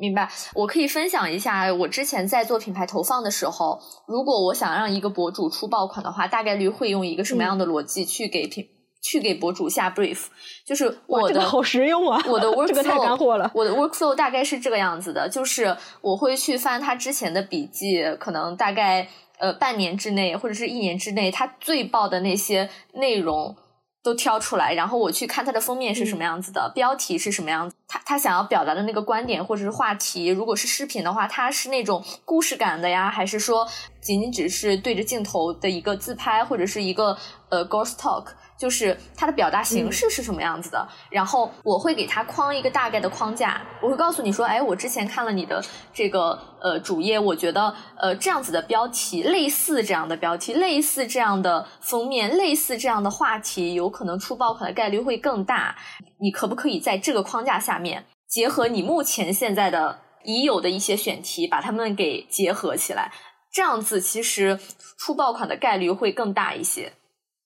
[0.00, 0.28] 明白。
[0.54, 8.64] 我可以分享一下，我之前在做品牌投放的时候，如果我想让一个博主出爆款的话，大概率会用一个什么样的逻辑去给品
[9.02, 10.26] 去给博主下 brief？
[10.66, 13.50] 就是我的好实用啊，我的 workflow 这个太干货了。
[13.54, 23.56] 我的 workflow 大概是这个样子的，就是我会去翻他之前的笔记，可能大概呃半年之内或者是一年之内，他最爆的那些内容。
[24.00, 33.66] 都挑出来，然后我去看它的封面是什么样子的，标题是什么样子，他他想要表达的那个观点或者是话题，如果是视频的话，它是那种故事感的呀，还是说
[34.00, 37.16] 仅仅只是对着镜头的一个自拍，或者是一个
[37.48, 38.26] 呃 ghost talk。
[38.58, 55.76] 就是它的表达形式是什么样子的，然后我会给他框一个大概的框架，我会告诉你说，哎，我之前看了你的这个呃主页，我觉得呃这样子的标题，类似这样的标题，类似这样的封面，类似这样的话题，有可能出爆款的概率会更大。
[56.20, 63.12] 你可不可以在这个框架下面，结合你目前现在的已有的一些选题，把它们给结合起来，
[63.52, 64.58] 这样子其实
[64.98, 66.92] 出爆款的概率会更大一些。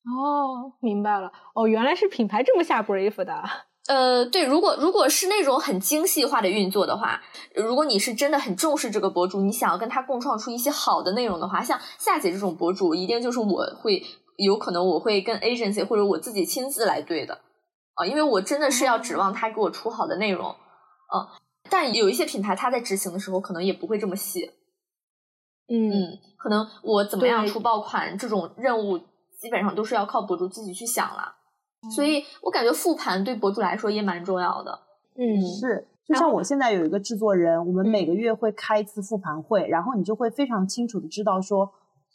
[0.04, 1.30] 哦，明白了。
[1.54, 3.42] 哦，原来是品牌这么下 brief 的。
[3.88, 7.20] 呃，对，如果如果是那种很精细化的运作的话，
[7.54, 14.00] 如果你是真的很重视这个博主，你想要跟他共创出一些好的内容的话，像夏姐这种博主，一定就是我会
[14.36, 17.40] 有可能我会跟 agency 或者我自己亲自来对的
[17.94, 21.38] 啊，因为我真的是要指望他给我出好的内容啊。
[21.70, 24.50] 但有一些品牌，他在执行的时候可能也不会这么细。
[25.68, 29.00] 嗯，可能我怎么样出爆款这种任务。
[29.42, 31.34] 基本上都是要靠博主自己去想了，
[31.96, 34.78] 所以我感觉复盘对博主来说也蛮重要的。
[35.16, 41.68] 嗯，是，就像我现在有一个制作人，我们每个月会开一次复盘会，然后你就会非常清楚的知道说，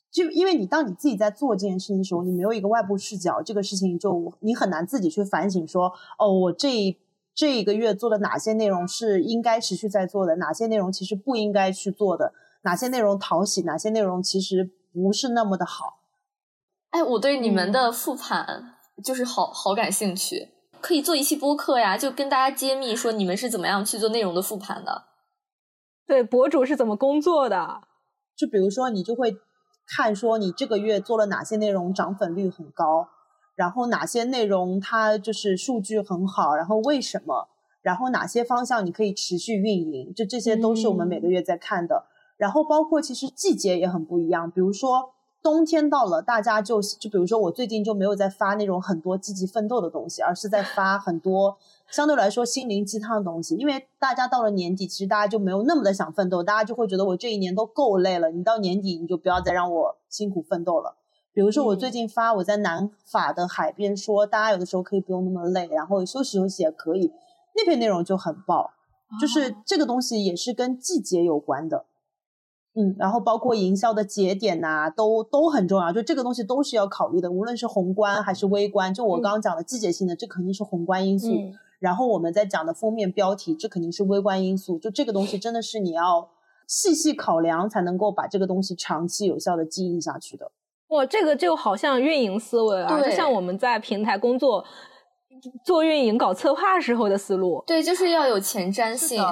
[0.09, 6.97] 就因为你当你自己在做这件事情的时候，你没有一个外部视角，这个事情就你很难自己去反省说，哦，我这
[7.35, 15.99] 这一个月做的哪些内容是应该持续在做的，哪些内容其实不应该去做的，哪些内容讨喜，哪些内容其实不是那么的好。
[16.91, 20.49] 哎，我对你们的复盘就是好好感兴趣，
[20.81, 25.03] 可以做一期播客呀，就跟大家揭秘说你们是怎么样去做内容的复盘的。
[26.07, 27.81] 对，博主是怎么工作的？
[28.35, 29.35] 就比如说，你就会
[29.87, 33.07] 看说你这个月做了哪些内容涨粉率很高，
[33.55, 37.47] 然后哪些内容它就是数据很好，然后为什么？
[37.81, 40.13] 然后哪些方向你可以持续运营？
[40.13, 42.05] 就这些都是我们每个月在看的。
[42.35, 45.13] 然后包括其实季节也很不一样，比如说。
[45.43, 51.57] 冬天到了，大家就就比如说我最近就没有在发那种很多积极奋斗的东西，而是在发很多
[51.91, 53.55] 相对来说心灵鸡汤的东西。
[53.55, 60.95] 因为大家到了年底，其实大家就没有那么的想奋斗，大家就会觉得我这一年都够累了，你到年底你就不要再让我辛苦奋斗了。
[61.33, 67.11] 比如说我最近发我在南法的海边说，大家有的时候可以不用那么累，然后休息休息也可以，
[67.55, 68.71] 那篇内容就很爆。
[69.21, 71.85] 就是这个东西也是跟季节有关的，
[72.75, 75.93] 嗯，然后包括营销的节点呐，都都很重要。
[75.93, 78.93] 就这个东西都是要考虑的，无论是宏观还是微观。
[78.93, 81.29] 就我刚刚讲的季节性的，这肯定是宏观因素。
[81.79, 84.77] 然后我们在讲的封面标题，这肯定是微观因素。
[84.79, 86.29] 就这个东西真的是你要
[86.67, 90.51] 细细考量，才能够把这个东西长期有效的经营下去的。
[90.89, 94.65] 哇，这个就好像运营思维啊，就像我们在平台工作。
[95.63, 99.23] 做运营、搞策划时候的思路，对，就是要有前瞻性。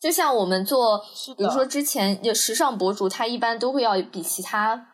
[0.00, 1.00] 就像我们做，
[1.36, 4.88] 比如说之前有时尚博主，他一般都会要比其他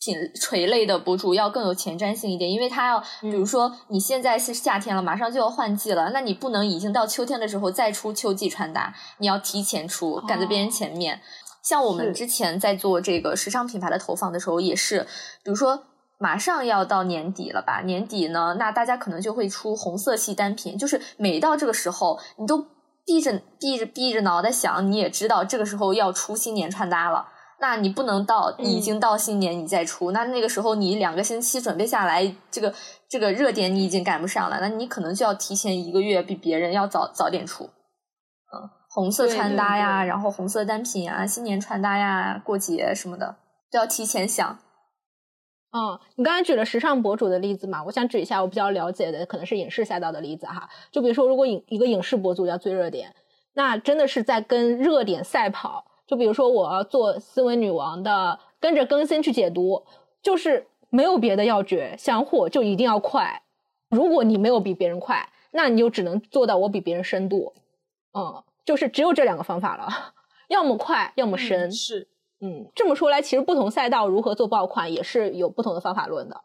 [0.00, 11.20] 品垂类的博主要更有前瞻性一点，因为他要，比如说你现在是夏天了，马上就要换季了，那你不能已经到秋天的时候再出秋季穿搭，你要提前出，赶在别人前面。
[11.62, 15.06] 像我们之前在做这个时尚品牌的投放的时候，也是，
[15.42, 15.84] 比如说。
[16.20, 17.80] 马上要到年底了吧？
[17.82, 20.76] 年底呢，那大家可能就会出红色系单品。
[20.76, 22.66] 就是每到这个时候，你都
[23.06, 27.28] 闭着闭着闭着脑袋想，你也知道这个时候要出新年穿搭了。
[27.60, 32.72] 那你不能到已经到新年你再出，那那个时候你两个星期准备下来，这个
[33.08, 34.58] 这个热点你已经赶不上了。
[34.60, 37.64] 那你可能就要提前一个月比别人要早早点出。
[37.64, 43.36] 嗯，红色穿搭呀，然后红色单品啊，新年穿搭呀，过节什么的
[43.72, 44.58] 都要提前想。
[45.70, 47.82] 嗯，你刚才举了时尚博主的例子嘛？
[47.84, 50.68] 我想举一下我比较了解的，可能是影视赛道的例子哈。
[50.92, 53.14] 就比如说，如果影一个影视博主要追热点，
[53.54, 55.84] 那真的是在跟热点赛跑。
[56.08, 59.84] 就比如说，我要做斯文女王的，跟着更新去解读，
[60.22, 63.42] 就是没有别的要诀，想火就一定要快。
[63.90, 67.52] 如果你没有比别人快，那你就只能做到我比别人深度。
[68.14, 70.14] 嗯，就是只有这两个方法了，
[70.48, 71.70] 要么快，要么深。
[71.70, 72.08] 是。
[72.40, 76.40] 嗯，这么说来，其实不同赛道如何做爆款也是有不同的方法论的。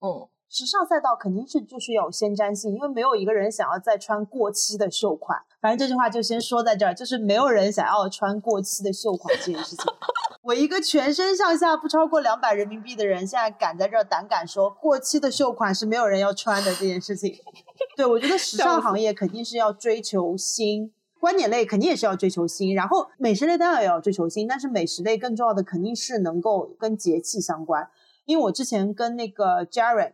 [0.00, 5.42] 嗯，时尚赛道肯定是就是要有先瞻性，因为没有一个人想要再穿过期的秀款。
[5.64, 9.86] 反正这句话就先说在这儿，就是没有人想要穿过期的秀款这件事情。
[10.44, 17.34] 我一个全身上下不超过两百人民币的人，现在敢在这儿胆敢说过期的秀款是没有人要穿的这件事情。
[17.96, 20.92] 对，我觉得时尚行业肯定是要追求新。
[21.18, 27.88] 观点类肯定也是要追求新，然后美食类当然也要追求新，但是美食类更重要的肯定是能够跟节气相关。
[28.26, 30.12] 因为我之前跟那个 Jarek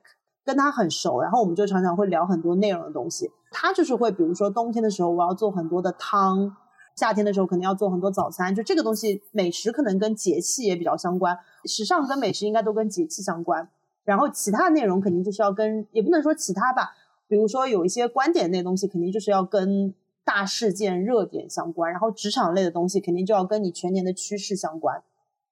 [0.51, 3.31] 跟他很熟，然后我们就常常会聊很多内容的东西。
[3.53, 6.57] 他就是会，比如说冬天的时候我要做很多的汤，
[6.97, 8.53] 夏天的时候肯定要做很多早餐。
[8.53, 13.69] 就这个东西，美食可能跟节气也比较相关，时尚跟美食应该都跟节气相关。
[14.05, 16.91] 然后其他内容肯定就是要跟，也不能说其他吧，
[17.29, 19.95] 比如说有一些观点类东西，肯定就是要跟。
[20.23, 25.03] 大事件热点相关，然后职场类的东西肯定就要跟你全年的趋势相关。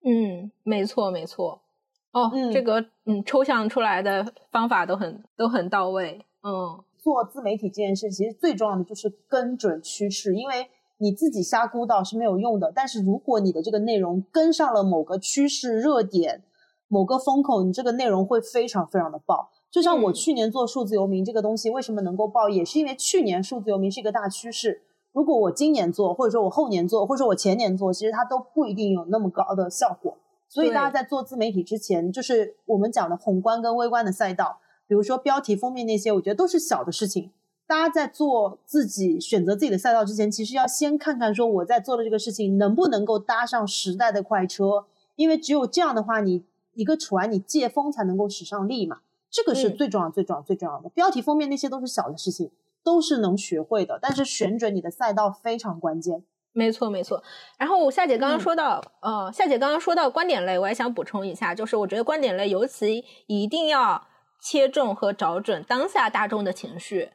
[0.05, 1.63] 嗯，没错没错。
[2.12, 6.25] 哦，这个嗯抽象出来的方法都很都很到位。
[6.42, 10.68] 嗯，做自媒体这件事，其实最重要的就是跟准趋势，因为
[10.99, 12.73] 你自己瞎估到是没有用的。
[12.75, 16.42] 但是如果你的这个内容跟上了某个趋势热点、
[16.88, 19.51] 某个风口，你这个内容会非常非常的爆。
[19.71, 24.83] 就像我去年做数字游民这个东西，为什么能够爆，也是因为去年数字游民是一个大趋势。
[25.12, 30.16] 如果我今年做，或者说我后年做，或者说我前年做，其实它都不一定有那么高的效果。
[30.49, 37.31] 所以大家在做自媒体之前，就是我们讲的宏观跟微观的赛道，比如说标题、封面那些，我觉得都是小的事情。
[37.67, 49.01] 大家在做自己选择自己的赛道之前，其实要先看看说我在做的这个事情能不能够搭上时代的快车，因为只有这样的话，你一个船你借风才能够使上力嘛。
[49.31, 50.89] 这个是最重要、最重要、最重要的。
[50.89, 52.51] 标题、封面那些都是小的事情，
[52.83, 53.99] 都是能学会的。
[54.01, 56.25] 但是选准你的赛道非常关键。
[56.59, 57.23] 没错，没错。
[57.57, 64.07] 然后夏姐刚刚说到，呃，夏姐刚刚说到观点类，我也想补充一下，就是我觉得观点类尤其一定要
[64.42, 67.11] 切中和找准当下大众的情绪。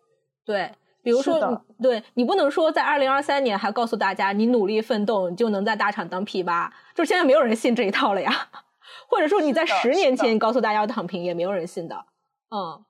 [0.46, 0.72] 对，
[1.04, 8.32] 比如说，对你不能说在二零二三年还告诉大家你努力奋斗你就能在大厂当 P 八，就现在没有人信这一套了呀。
[9.10, 12.06] 或者说你在十年前告诉大家要躺平，也没有人信的。
[12.50, 12.84] 嗯，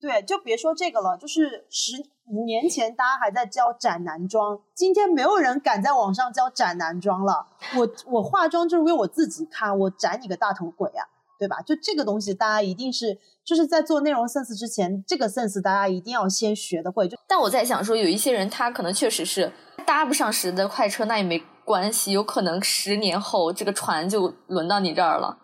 [0.00, 1.94] 对，就别说这个了，就是十
[2.30, 7.46] 五年前大家还在教斩男装，今天没有人敢在网上教斩男装了。
[7.76, 11.04] 我我化妆就是为我自己看，我斩你个大头鬼啊，
[11.38, 11.60] 对吧？
[11.62, 17.08] 就这个东西，大家一定是就是在做内容 sense 之前，这个 sense 大家一定要先学的会。
[17.08, 19.52] 就但我在想说，有一些人他可能确实是
[19.84, 21.42] 搭不上时的快车，那也没。
[21.62, 25.38] 关系有可能十年后这个船就轮到你这儿了，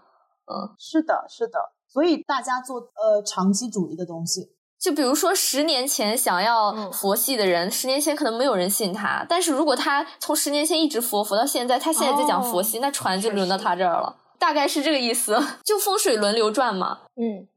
[0.47, 1.57] 嗯，是的，是的，
[1.87, 4.56] 所以大家做呃长期主义的东西。
[4.87, 9.27] 就比如说，十年前想要佛系的人，十年前可能没有人信他。
[9.29, 14.17] 但是如果他从十年前一直佛佛到现在，他现在在讲佛系，那船就轮到他这儿了。
[14.39, 17.01] 大概是这个意思， 就风水轮流转嘛。
[17.17, 17.49] 嗯，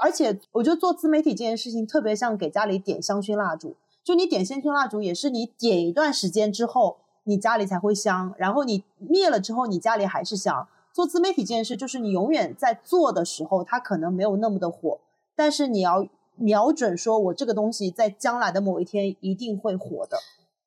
[0.00, 10.66] 而且我觉得做自媒体这件事情特别像给家里点香薰蜡烛，就你点香薰蜡烛也是你点一段时间之后，你家里才会香，然后你灭了之后，你家里还是香。
[10.94, 15.00] 做自媒体这件事，就是你永远在做的时候，它可能没有那么的火，
[15.36, 16.06] 但是你要。
[16.40, 20.16] 瞄准说，我这个东西在将来的某一天一定会火的。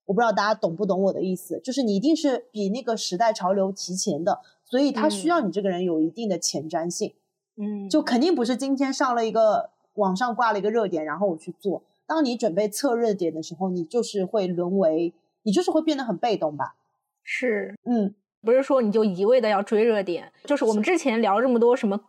[0.05, 7.13] 我不知道大家懂不懂我的意思，就是你一定是比那个时代潮流提前的，所以它需要你这个人有一定的前瞻性。
[7.55, 11.83] 嗯，就肯定不是今天上了一个网上挂了一个热点，然后我去做。
[12.05, 15.13] 当你准备测热点的时候，你就是会沦为，
[15.43, 16.75] 你就是会变得很被动吧？
[17.23, 22.01] 是，嗯，不是说你就一味的要追热点，就是我们之前聊这么多什么。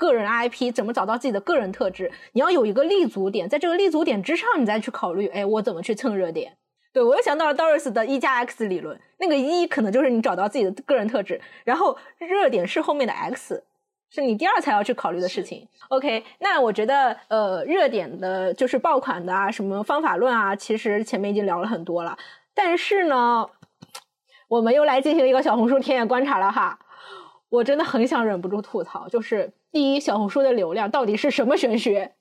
[0.00, 2.10] 个人 IP 怎么找到自己的个人特质？
[2.32, 6.56] 你要有一个立足点，在这个立足点之上，你再去考虑，哎，我怎么去蹭热点？
[6.90, 13.62] 对我又想到了 Doris 的一加 X 理论，那个一可能就是你找到自己的个人特质，然后热点是后面的 X，
[14.08, 15.68] 是你第二才要去考虑的事情。
[15.90, 22.16] OK，那我觉得，呃，热点的就是爆款的啊，什么方法论啊，其实前面已经聊了很多了。
[22.54, 23.46] 但是呢，
[24.48, 26.78] 我们又来进行一个小红书田野观察了哈，
[27.50, 29.52] 我真的很想忍不住吐槽，就是。
[29.72, 32.14] 第一，小红书的流量到底是什么玄学？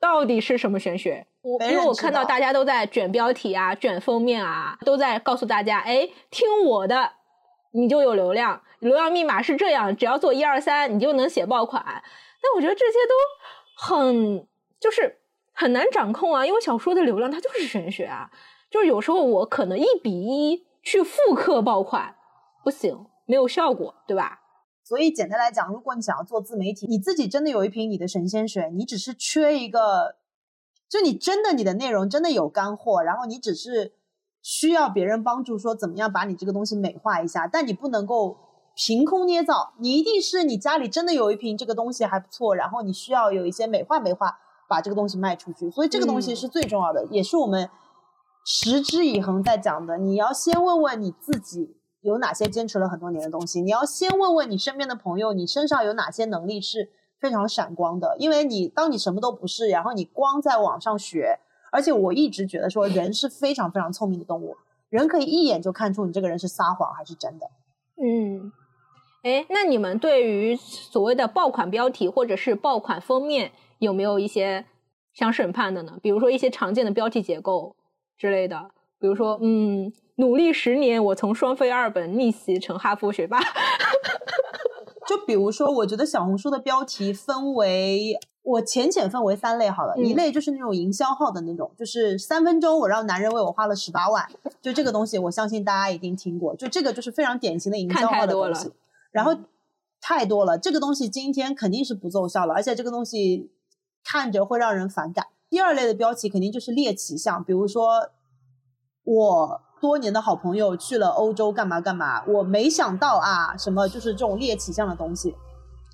[0.00, 1.26] 到底是什么玄学？
[1.42, 7.12] 我因为我看到大家都在卷标题啊、卷封面啊，都在告诉大家，哎，听我的，
[7.72, 8.62] 你就有流量。
[8.80, 11.82] 流量密码是这样，只要做一二三，你就能写爆款。
[11.84, 13.14] 但我觉得这些都
[13.86, 14.46] 很
[14.80, 15.20] 就是
[15.52, 18.28] 很难掌控啊，因为小说的流量它就是玄学啊，
[18.70, 22.16] 就是有时候我可能一比一去复刻爆款，
[22.64, 24.40] 不行，没有效果，对吧？
[24.84, 30.16] 所以简单来讲，如果你想要做自媒体，你自己真的有一瓶你的神仙水，你只是缺一个，
[30.88, 33.92] 就你真的你的内容真的有干货，然后你只是
[34.42, 38.36] 需要别人帮助，说怎么样把你这个东西美化一下，但你不能够
[38.74, 44.36] 凭空捏造，你一定是你家里真的有一瓶这个东西还不错，然后你需要有一些美化美化，
[44.68, 45.70] 把这个东西卖出去。
[45.70, 47.70] 所以这个东西是最重要的，也是我们
[48.44, 49.96] 持之以恒在讲的。
[49.96, 51.76] 你要先问问你自己。
[52.02, 53.60] 有哪些坚持了很多年的东西？
[53.60, 58.16] 你要先问问你身边的朋友，你身上有哪些能力是非常闪光的？
[58.18, 61.38] 因为你当你什么都不是，然后你光在网上学，
[61.70, 64.56] 而且我一直觉得说人是非常非常聪明的动物，
[64.88, 67.48] 人可以一眼就看出你这个人是撒谎还是真的。
[67.96, 68.52] 嗯，
[69.22, 74.66] 哎，那你们对于所谓的爆款标题或者是爆款封面有没有一些
[75.14, 75.98] 想审判的呢？
[76.02, 77.76] 比如说一些常见的标题结构
[78.18, 78.72] 之类的，
[79.02, 79.92] 比如说嗯。
[80.16, 83.40] 努力十年，我从双非二本逆袭成哈佛学霸。
[85.08, 94.28] 就比如说，我觉得小红书的标题分为我浅浅分为三类好了，一类就是那种营销号的那种，就是三分钟我让男人为我花了十八万，
[94.60, 98.70] 就这个东西，我相信大家一定听过，就这个就是非常典型的营销号的东西。
[99.10, 99.34] 然后
[100.00, 103.50] 太多了，这个东西今天肯定是不奏效了，而且这个东西
[104.04, 105.28] 看着会让人反感。
[105.48, 108.10] 第二类的标题肯定就是猎奇项，比如说
[109.04, 109.60] 我。
[109.82, 112.24] 多年的好朋友去了欧洲干嘛干嘛？
[112.24, 115.34] 我没想到啊，什么就是这种猎奇向的东西。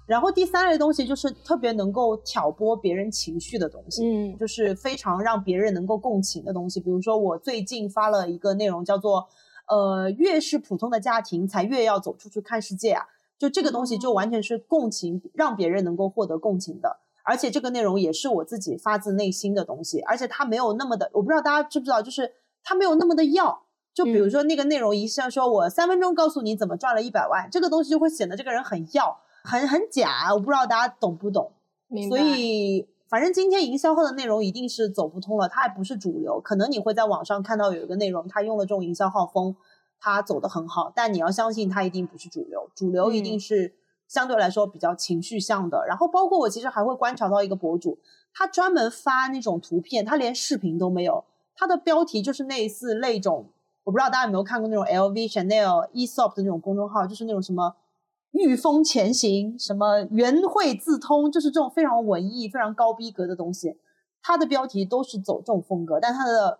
[0.06, 6.80] 然后第三类东西就是特别能够挑拨别人情绪的东西，嗯，就是非常让别人能够共情的东西。
[6.80, 9.26] 比如说我最近发了一个内容，叫做
[9.68, 13.06] 呃，越是普通的家庭，才越要走出去看世界啊。
[13.38, 16.98] 就这个东西就完全是共情，让别人能够获得共情的。
[17.24, 22.30] 而且这个内容也是我自己发自内心的东西，而且它没有那么的，我不知道大家知不知道，就是
[22.68, 23.62] 它没有那么的要。
[23.94, 30.32] 就比如说那个内容，一像说我三分钟告诉你怎么赚了一百万，这个东西就会显得这个人很要，很很假。
[30.34, 31.50] 我不知道大家懂不懂。
[32.10, 36.38] 所以反正今天营销号的内容一定是走不通了，它还不是主流。
[36.40, 39.56] 可能你会在网上看到有一个内容，它用了这种营销号风，
[39.98, 42.68] 它走得很好，但你要相信它一定不是主流。
[42.74, 43.74] 主流一定是
[44.06, 45.84] 相对来说比较情绪向的。
[45.88, 47.98] 然后包括我其实还会观察到一个博主，
[48.32, 51.24] 他专门发那种图片，他连视频都没有，
[51.58, 53.46] 他的标题就是类似那种。
[53.82, 57.74] 我不知道大家有没有看过那种 LV、Chanel、Esop 的那种公众号，就是那种什么
[58.32, 63.76] 御风前行、什么元会自通，就是这种非常文艺、非常高逼格的东西。
[64.22, 66.58] 它的标题都是走这种风格，但它的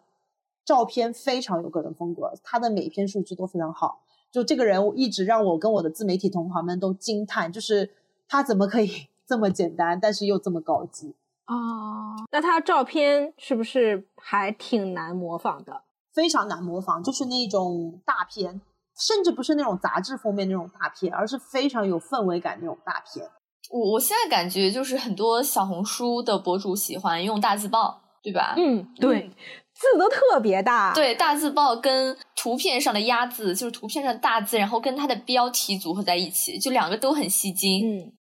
[0.65, 4.01] 照片非常有个人风格，它的每一篇数据都非常好。
[4.33, 7.91] 就这个人一直让我跟我的自媒体同行们都惊叹，就是
[8.27, 11.15] 他怎么可以 这么简单，但是又这么高级
[11.49, 12.25] 啊？
[12.31, 15.83] 那他照片是不是还挺难模仿的？
[16.15, 18.61] 非常难模仿，就是那种大片，
[18.99, 23.29] 甚至不是那种杂志封面那种大片，而是非常有氛围感那种大片。
[23.71, 28.55] 我我现在感觉就是很多小红书的博主喜欢用大字报，对吧？
[28.57, 29.31] 嗯，对，
[29.75, 30.93] 字都特别大。
[30.95, 37.87] 对，大字报跟图片上的压字，就是图片上的大字，然后跟它的标题组合在一起，就两个都很吸睛。
[37.87, 38.13] 嗯，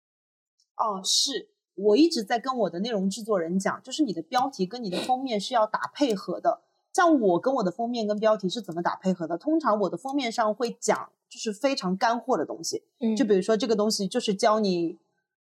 [0.77, 6.61] 哦，是我一直在跟我的内容制作人讲，就是你的标题跟你的封面是要打配合的。
[6.93, 9.39] 像我跟我的封面跟标题是怎么打配合的？
[9.39, 14.99] 通常我的封面上会讲就是非常干货的东西，嗯，就比如说这个东西就是教你。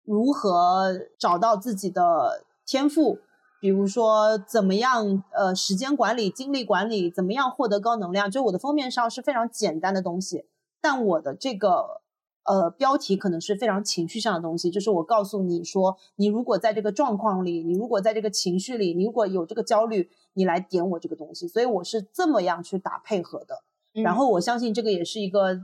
[0.04, 3.20] 如何找到自己的天赋？
[3.60, 7.08] 比如说，怎么样呃时间管理、精力管理？
[7.08, 8.28] 怎么样获得高能量？
[8.28, 10.46] 就我的封面上是非常简单的东西，
[10.80, 12.01] 但我的这个
[12.44, 14.70] 呃标题可能是非常情绪上的东西。
[14.70, 21.48] 就是我告诉你说，你如果在这个状况里，你如果在这个情绪里，你如果有这个焦虑，你来点我这个东西。
[21.48, 23.62] 所以我是这么样去打配合的。
[24.02, 25.60] 然后我相信这个也是一个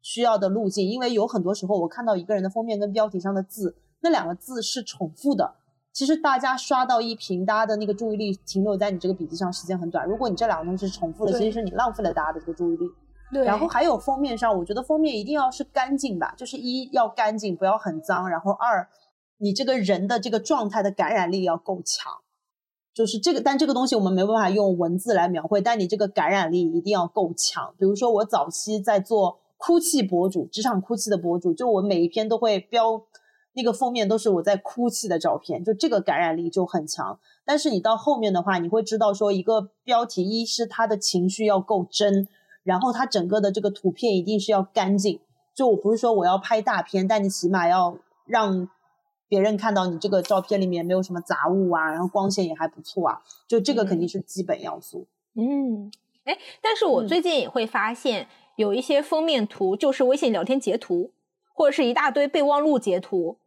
[0.00, 3.76] 需要的路径，因为有很多时候我看到一个人的封面跟标题上的字。
[4.00, 5.54] 那两个字是重复的，
[5.92, 10.04] 其实大家刷到一屏，大家的那个注意力停留在你这个笔记上时间很短。
[10.08, 12.86] 如果你这两个东西是重复的，其实是你浪费了大家的这个注意力。
[13.32, 13.44] 对。
[13.44, 18.28] 然后还有封面上，我觉得封面一定要是干净吧，就是一要干净，不要很脏。
[18.28, 18.88] 然后二，
[19.38, 22.12] 你这个人的这个状态的感染力要够强，
[22.92, 23.40] 就是这个。
[23.40, 27.74] 但这个东西我们没办法用文字来描绘，但你这个感染力一定要够强。
[27.78, 33.02] 比如说我早期在做哭泣博主，职场哭泣的博主，就我每一篇都会标。
[33.54, 37.20] 那个封面都是我在哭泣的照片，就这个感染力就很强。
[37.44, 42.26] 但是你到后面的话，你会知道说，一个标题一是他的情绪要够真，
[42.62, 45.20] 然后它整个的这个图片一定是要干净。
[45.54, 48.68] 就我不是说我要拍大片，但你起码要让
[49.28, 53.22] 别人看到你这个照片里面没有什么杂物啊，然后光线也还不错啊。
[53.46, 55.06] 就这个肯定是基本要素。
[55.34, 55.90] 嗯，
[56.24, 61.12] 哎，但是我最近也会发现有一些封面图就是微信聊天截图，
[61.54, 63.38] 或者是一大堆备忘录截图。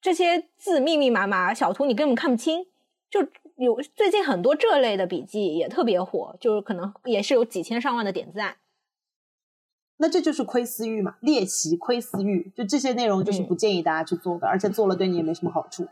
[0.00, 2.66] 这些字密密麻麻，小图你根本看不清。
[3.10, 3.26] 就
[3.58, 8.56] 有最近很多这类的笔记也特别火，就是可能也是有几千上万的点赞。
[9.98, 15.86] 那这就是窥私欲嘛，猎奇窥私欲，就这些内容就是不建议大家去做的，而且做了对你也没什么好处。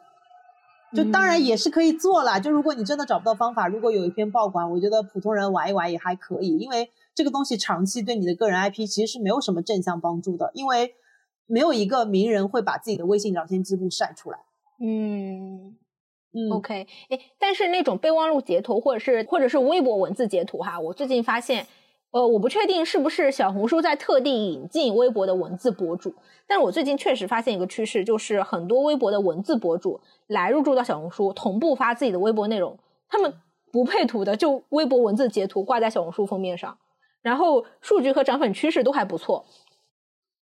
[0.94, 10.94] 就当然也是可以做了，就如果你真的找不到方法，如果有一篇爆款，我觉得普通人玩一玩也还可以，因为这个东西长期对你的个人 IP 其实是没有什么正向帮助的，因为。
[11.48, 14.38] 没有一个名人会把自己的微信聊天记录晒出来。
[14.80, 15.76] 嗯
[16.38, 21.66] 嗯，OK，哎，但是那种备忘录截图或者是或者是微博文字截图哈，我最近发现，
[22.10, 26.14] 呃，我不确定是不是小红书在特地引进微博的文字博主，
[26.46, 32.78] 但是我最近确实发现一个趋势，就是很多微博的文字博主来入驻到小红书，同步发自己的微博内容，
[33.08, 33.32] 他们
[33.72, 36.76] 不配图的，就微博文字截图挂在小红书封面上，
[37.22, 39.46] 然后数据和涨粉趋势都还不错。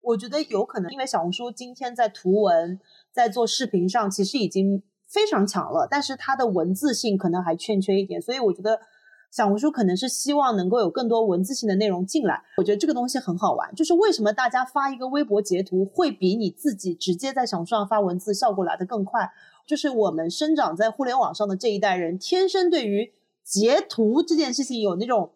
[0.00, 2.80] 我觉得有可能，因为小红书今天在图文、
[3.12, 4.82] 在做视频上其实已经
[5.12, 8.80] 非常强了，但是它的文字性可能还欠缺一点，所以我觉得
[9.30, 12.42] 小红书可能是希望能够有更多文字性的内容进来。
[12.56, 19.30] 我觉得这个东西很好玩，就是为什么大家发一个微博截图会比你自己直接在小红书上发文字效果来得更快？
[19.66, 23.12] 就是我们生长在互联网上的这一代人，天生对于
[23.44, 25.32] 截图这件事情有那种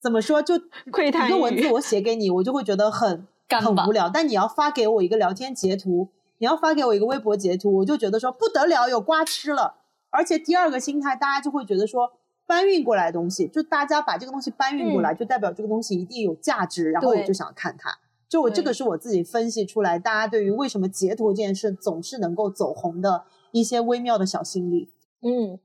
[0.00, 0.54] 怎么说，就
[0.90, 3.26] 窥探一个文字我写给你，我就会觉得很。
[3.62, 9.76] 很无聊，但你要发给我一个聊天截图，你要发给我一个微博截图，我就觉得说不得了，有瓜吃了。
[10.10, 12.12] 而且第二个心态，大家就会觉得说
[12.46, 17.98] 搬运过来的东西，就大家把这个东西搬运过来，就代表这个东西一定有价值，然后我就想看它。
[18.28, 24.90] 就我这个是我自己分析出来，大家对于为什么截图这件事总是能够走红的一些微妙的小心理。
[25.22, 25.58] 嗯。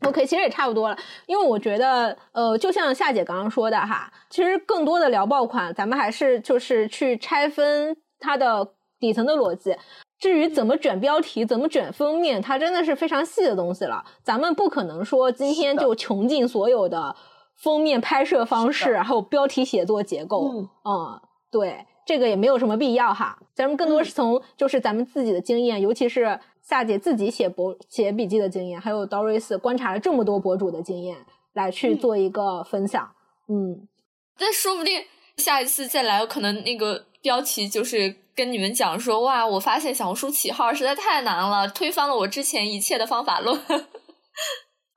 [0.00, 9.74] OK，其实也差不多了，因为我觉得，呃，就像夏姐刚刚说的哈，其实更多的聊爆款，咱们还是就是去拆分它的底层的逻辑。
[10.24, 14.02] 至于怎么卷标题、怎么卷封面，它真的是非常细的东西了。
[14.22, 17.14] 咱们不可能说今天就穷尽所有的
[17.58, 20.50] 封面拍摄方式，还有标题写作结构。
[20.86, 21.20] 嗯，
[21.50, 23.38] 对，这个也没有什么必要哈。
[23.54, 26.40] 咱们更多是从就是咱们自己的经验，尤其是。
[26.66, 31.18] 夏姐自己写博写笔记的经验，还有 Doris 观察了这么多博主的经验，
[31.52, 33.10] 来去做一个分享。
[33.48, 33.86] 嗯，
[34.38, 35.02] 但说不定
[35.36, 43.60] 下一次再来，可能那个标题就是跟你们讲说，哇，我发现小红书起号实在太难了，推翻了我之前一切的方法论。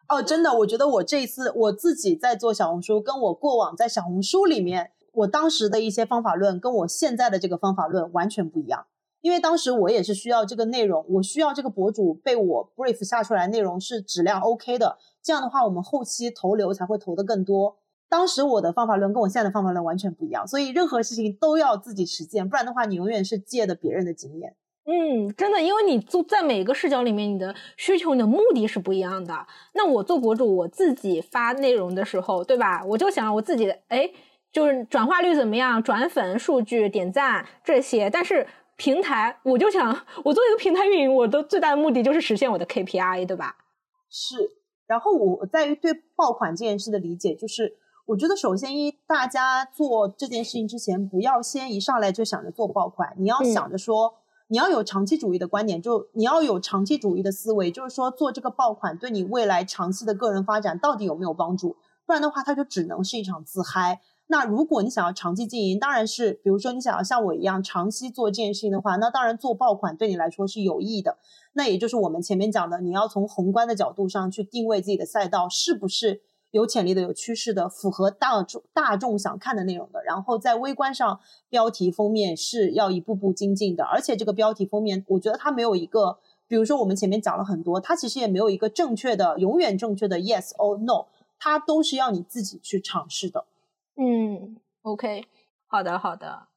[0.10, 8.88] 哦，真的，我觉得我这一次我自己在做小红书，跟我过往在小红书里面，我当时的一些方法论，跟我现在的这个方法论完全不一样。
[9.22, 17.78] 因为当时我也是需要这个内容，我需要这个博主被我 brief 下出来内容是质量 OK 的，这样的话我们后期投流才会投的更多。
[18.10, 24.56] 当时我的方法论跟我现在的方法论完全不一样，所以任何事情都要自己实践，不然的话你永远是借的别人的经验。
[24.90, 29.46] 嗯，真的，因为你做在每个视角里面，你的需求、你的目的是不一样的。
[29.74, 32.82] 那我做博主，我自己发内容的时候，对吧？
[32.86, 34.10] 我就想我自己，哎，
[34.50, 38.10] 就是转化率怎么样，转粉数据、点赞这些。
[38.10, 38.48] 但是
[38.78, 39.90] 平台，我就想，
[40.24, 43.58] 我做一个平台运营，我的最大的目的就是实现我的 KPI，对吧？
[44.10, 44.38] 是。
[44.88, 47.76] 然后我在于对爆款这件事的理解，就是
[48.08, 54.16] 我觉得首先一，大家做这件事情之前，不要先一上来就想着做爆款，你要想着说。
[54.50, 61.76] 你要有长期主义的观点，就你要有长期主义的思维，就是说做这个爆款对你未来长期的个人发展到底有没有帮助？
[62.06, 64.00] 不然的话，它就只能是一场自嗨。
[64.28, 71.18] 那如果你想要长期经营，当然是，比如说你想要像我一样长期做这件事情的话，那当然做爆款对你来说是有益的。
[71.52, 76.22] 那也就是我们前面讲的，你要从宏观的角度上去定位自己的赛道是不是。
[76.58, 91.06] 有潜力的、有趋势的、符合大众大众想看的内容的，然后在微观上标题封面是要一步步精进的，而且这个标题封面，我觉得它没有一个，比如说我们前面讲了很多，它其实也没有一个正确的、永远正确的 yes or no，
[91.40, 93.46] 它都是要你自己去尝试的。
[93.96, 95.26] 嗯，OK，
[95.68, 96.48] 好的，好的，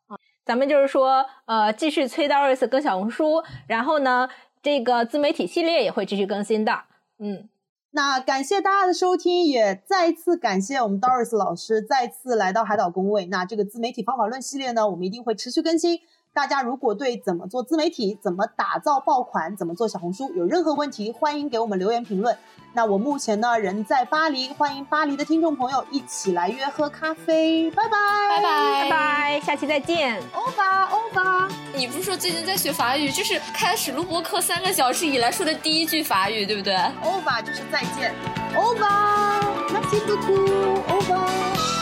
[0.45, 4.29] 咱们就是说，呃，继续催 Doris 更小红书，然后呢，
[4.63, 6.73] 这个自媒体系列也会继续更新的，
[7.19, 7.49] 嗯。
[7.93, 13.27] 那感谢大家的收听，也再次感谢我们 Doris 老师再次来到海岛工位。
[13.27, 15.99] 那这个自媒体方法论系列呢，我们一定会持续更新。
[16.33, 22.39] 大家如果对怎么做自媒体、怎么打造爆款、怎么做小红书有任何问题，欢迎给我们留言评论。
[22.73, 27.69] 那我目前呢人在巴黎，欢迎巴黎的听众朋友一起来约喝咖啡。
[27.73, 30.23] 拜拜拜拜拜拜，下期再见。
[30.33, 33.11] 欧巴欧巴，你不是说最近在学法语？
[33.11, 36.77] 就是开始录播课三个小时以来说的第一句法语，对不对？
[37.03, 38.15] 欧巴就是再见。
[38.57, 41.80] 欧巴，merci beaucoup，欧巴。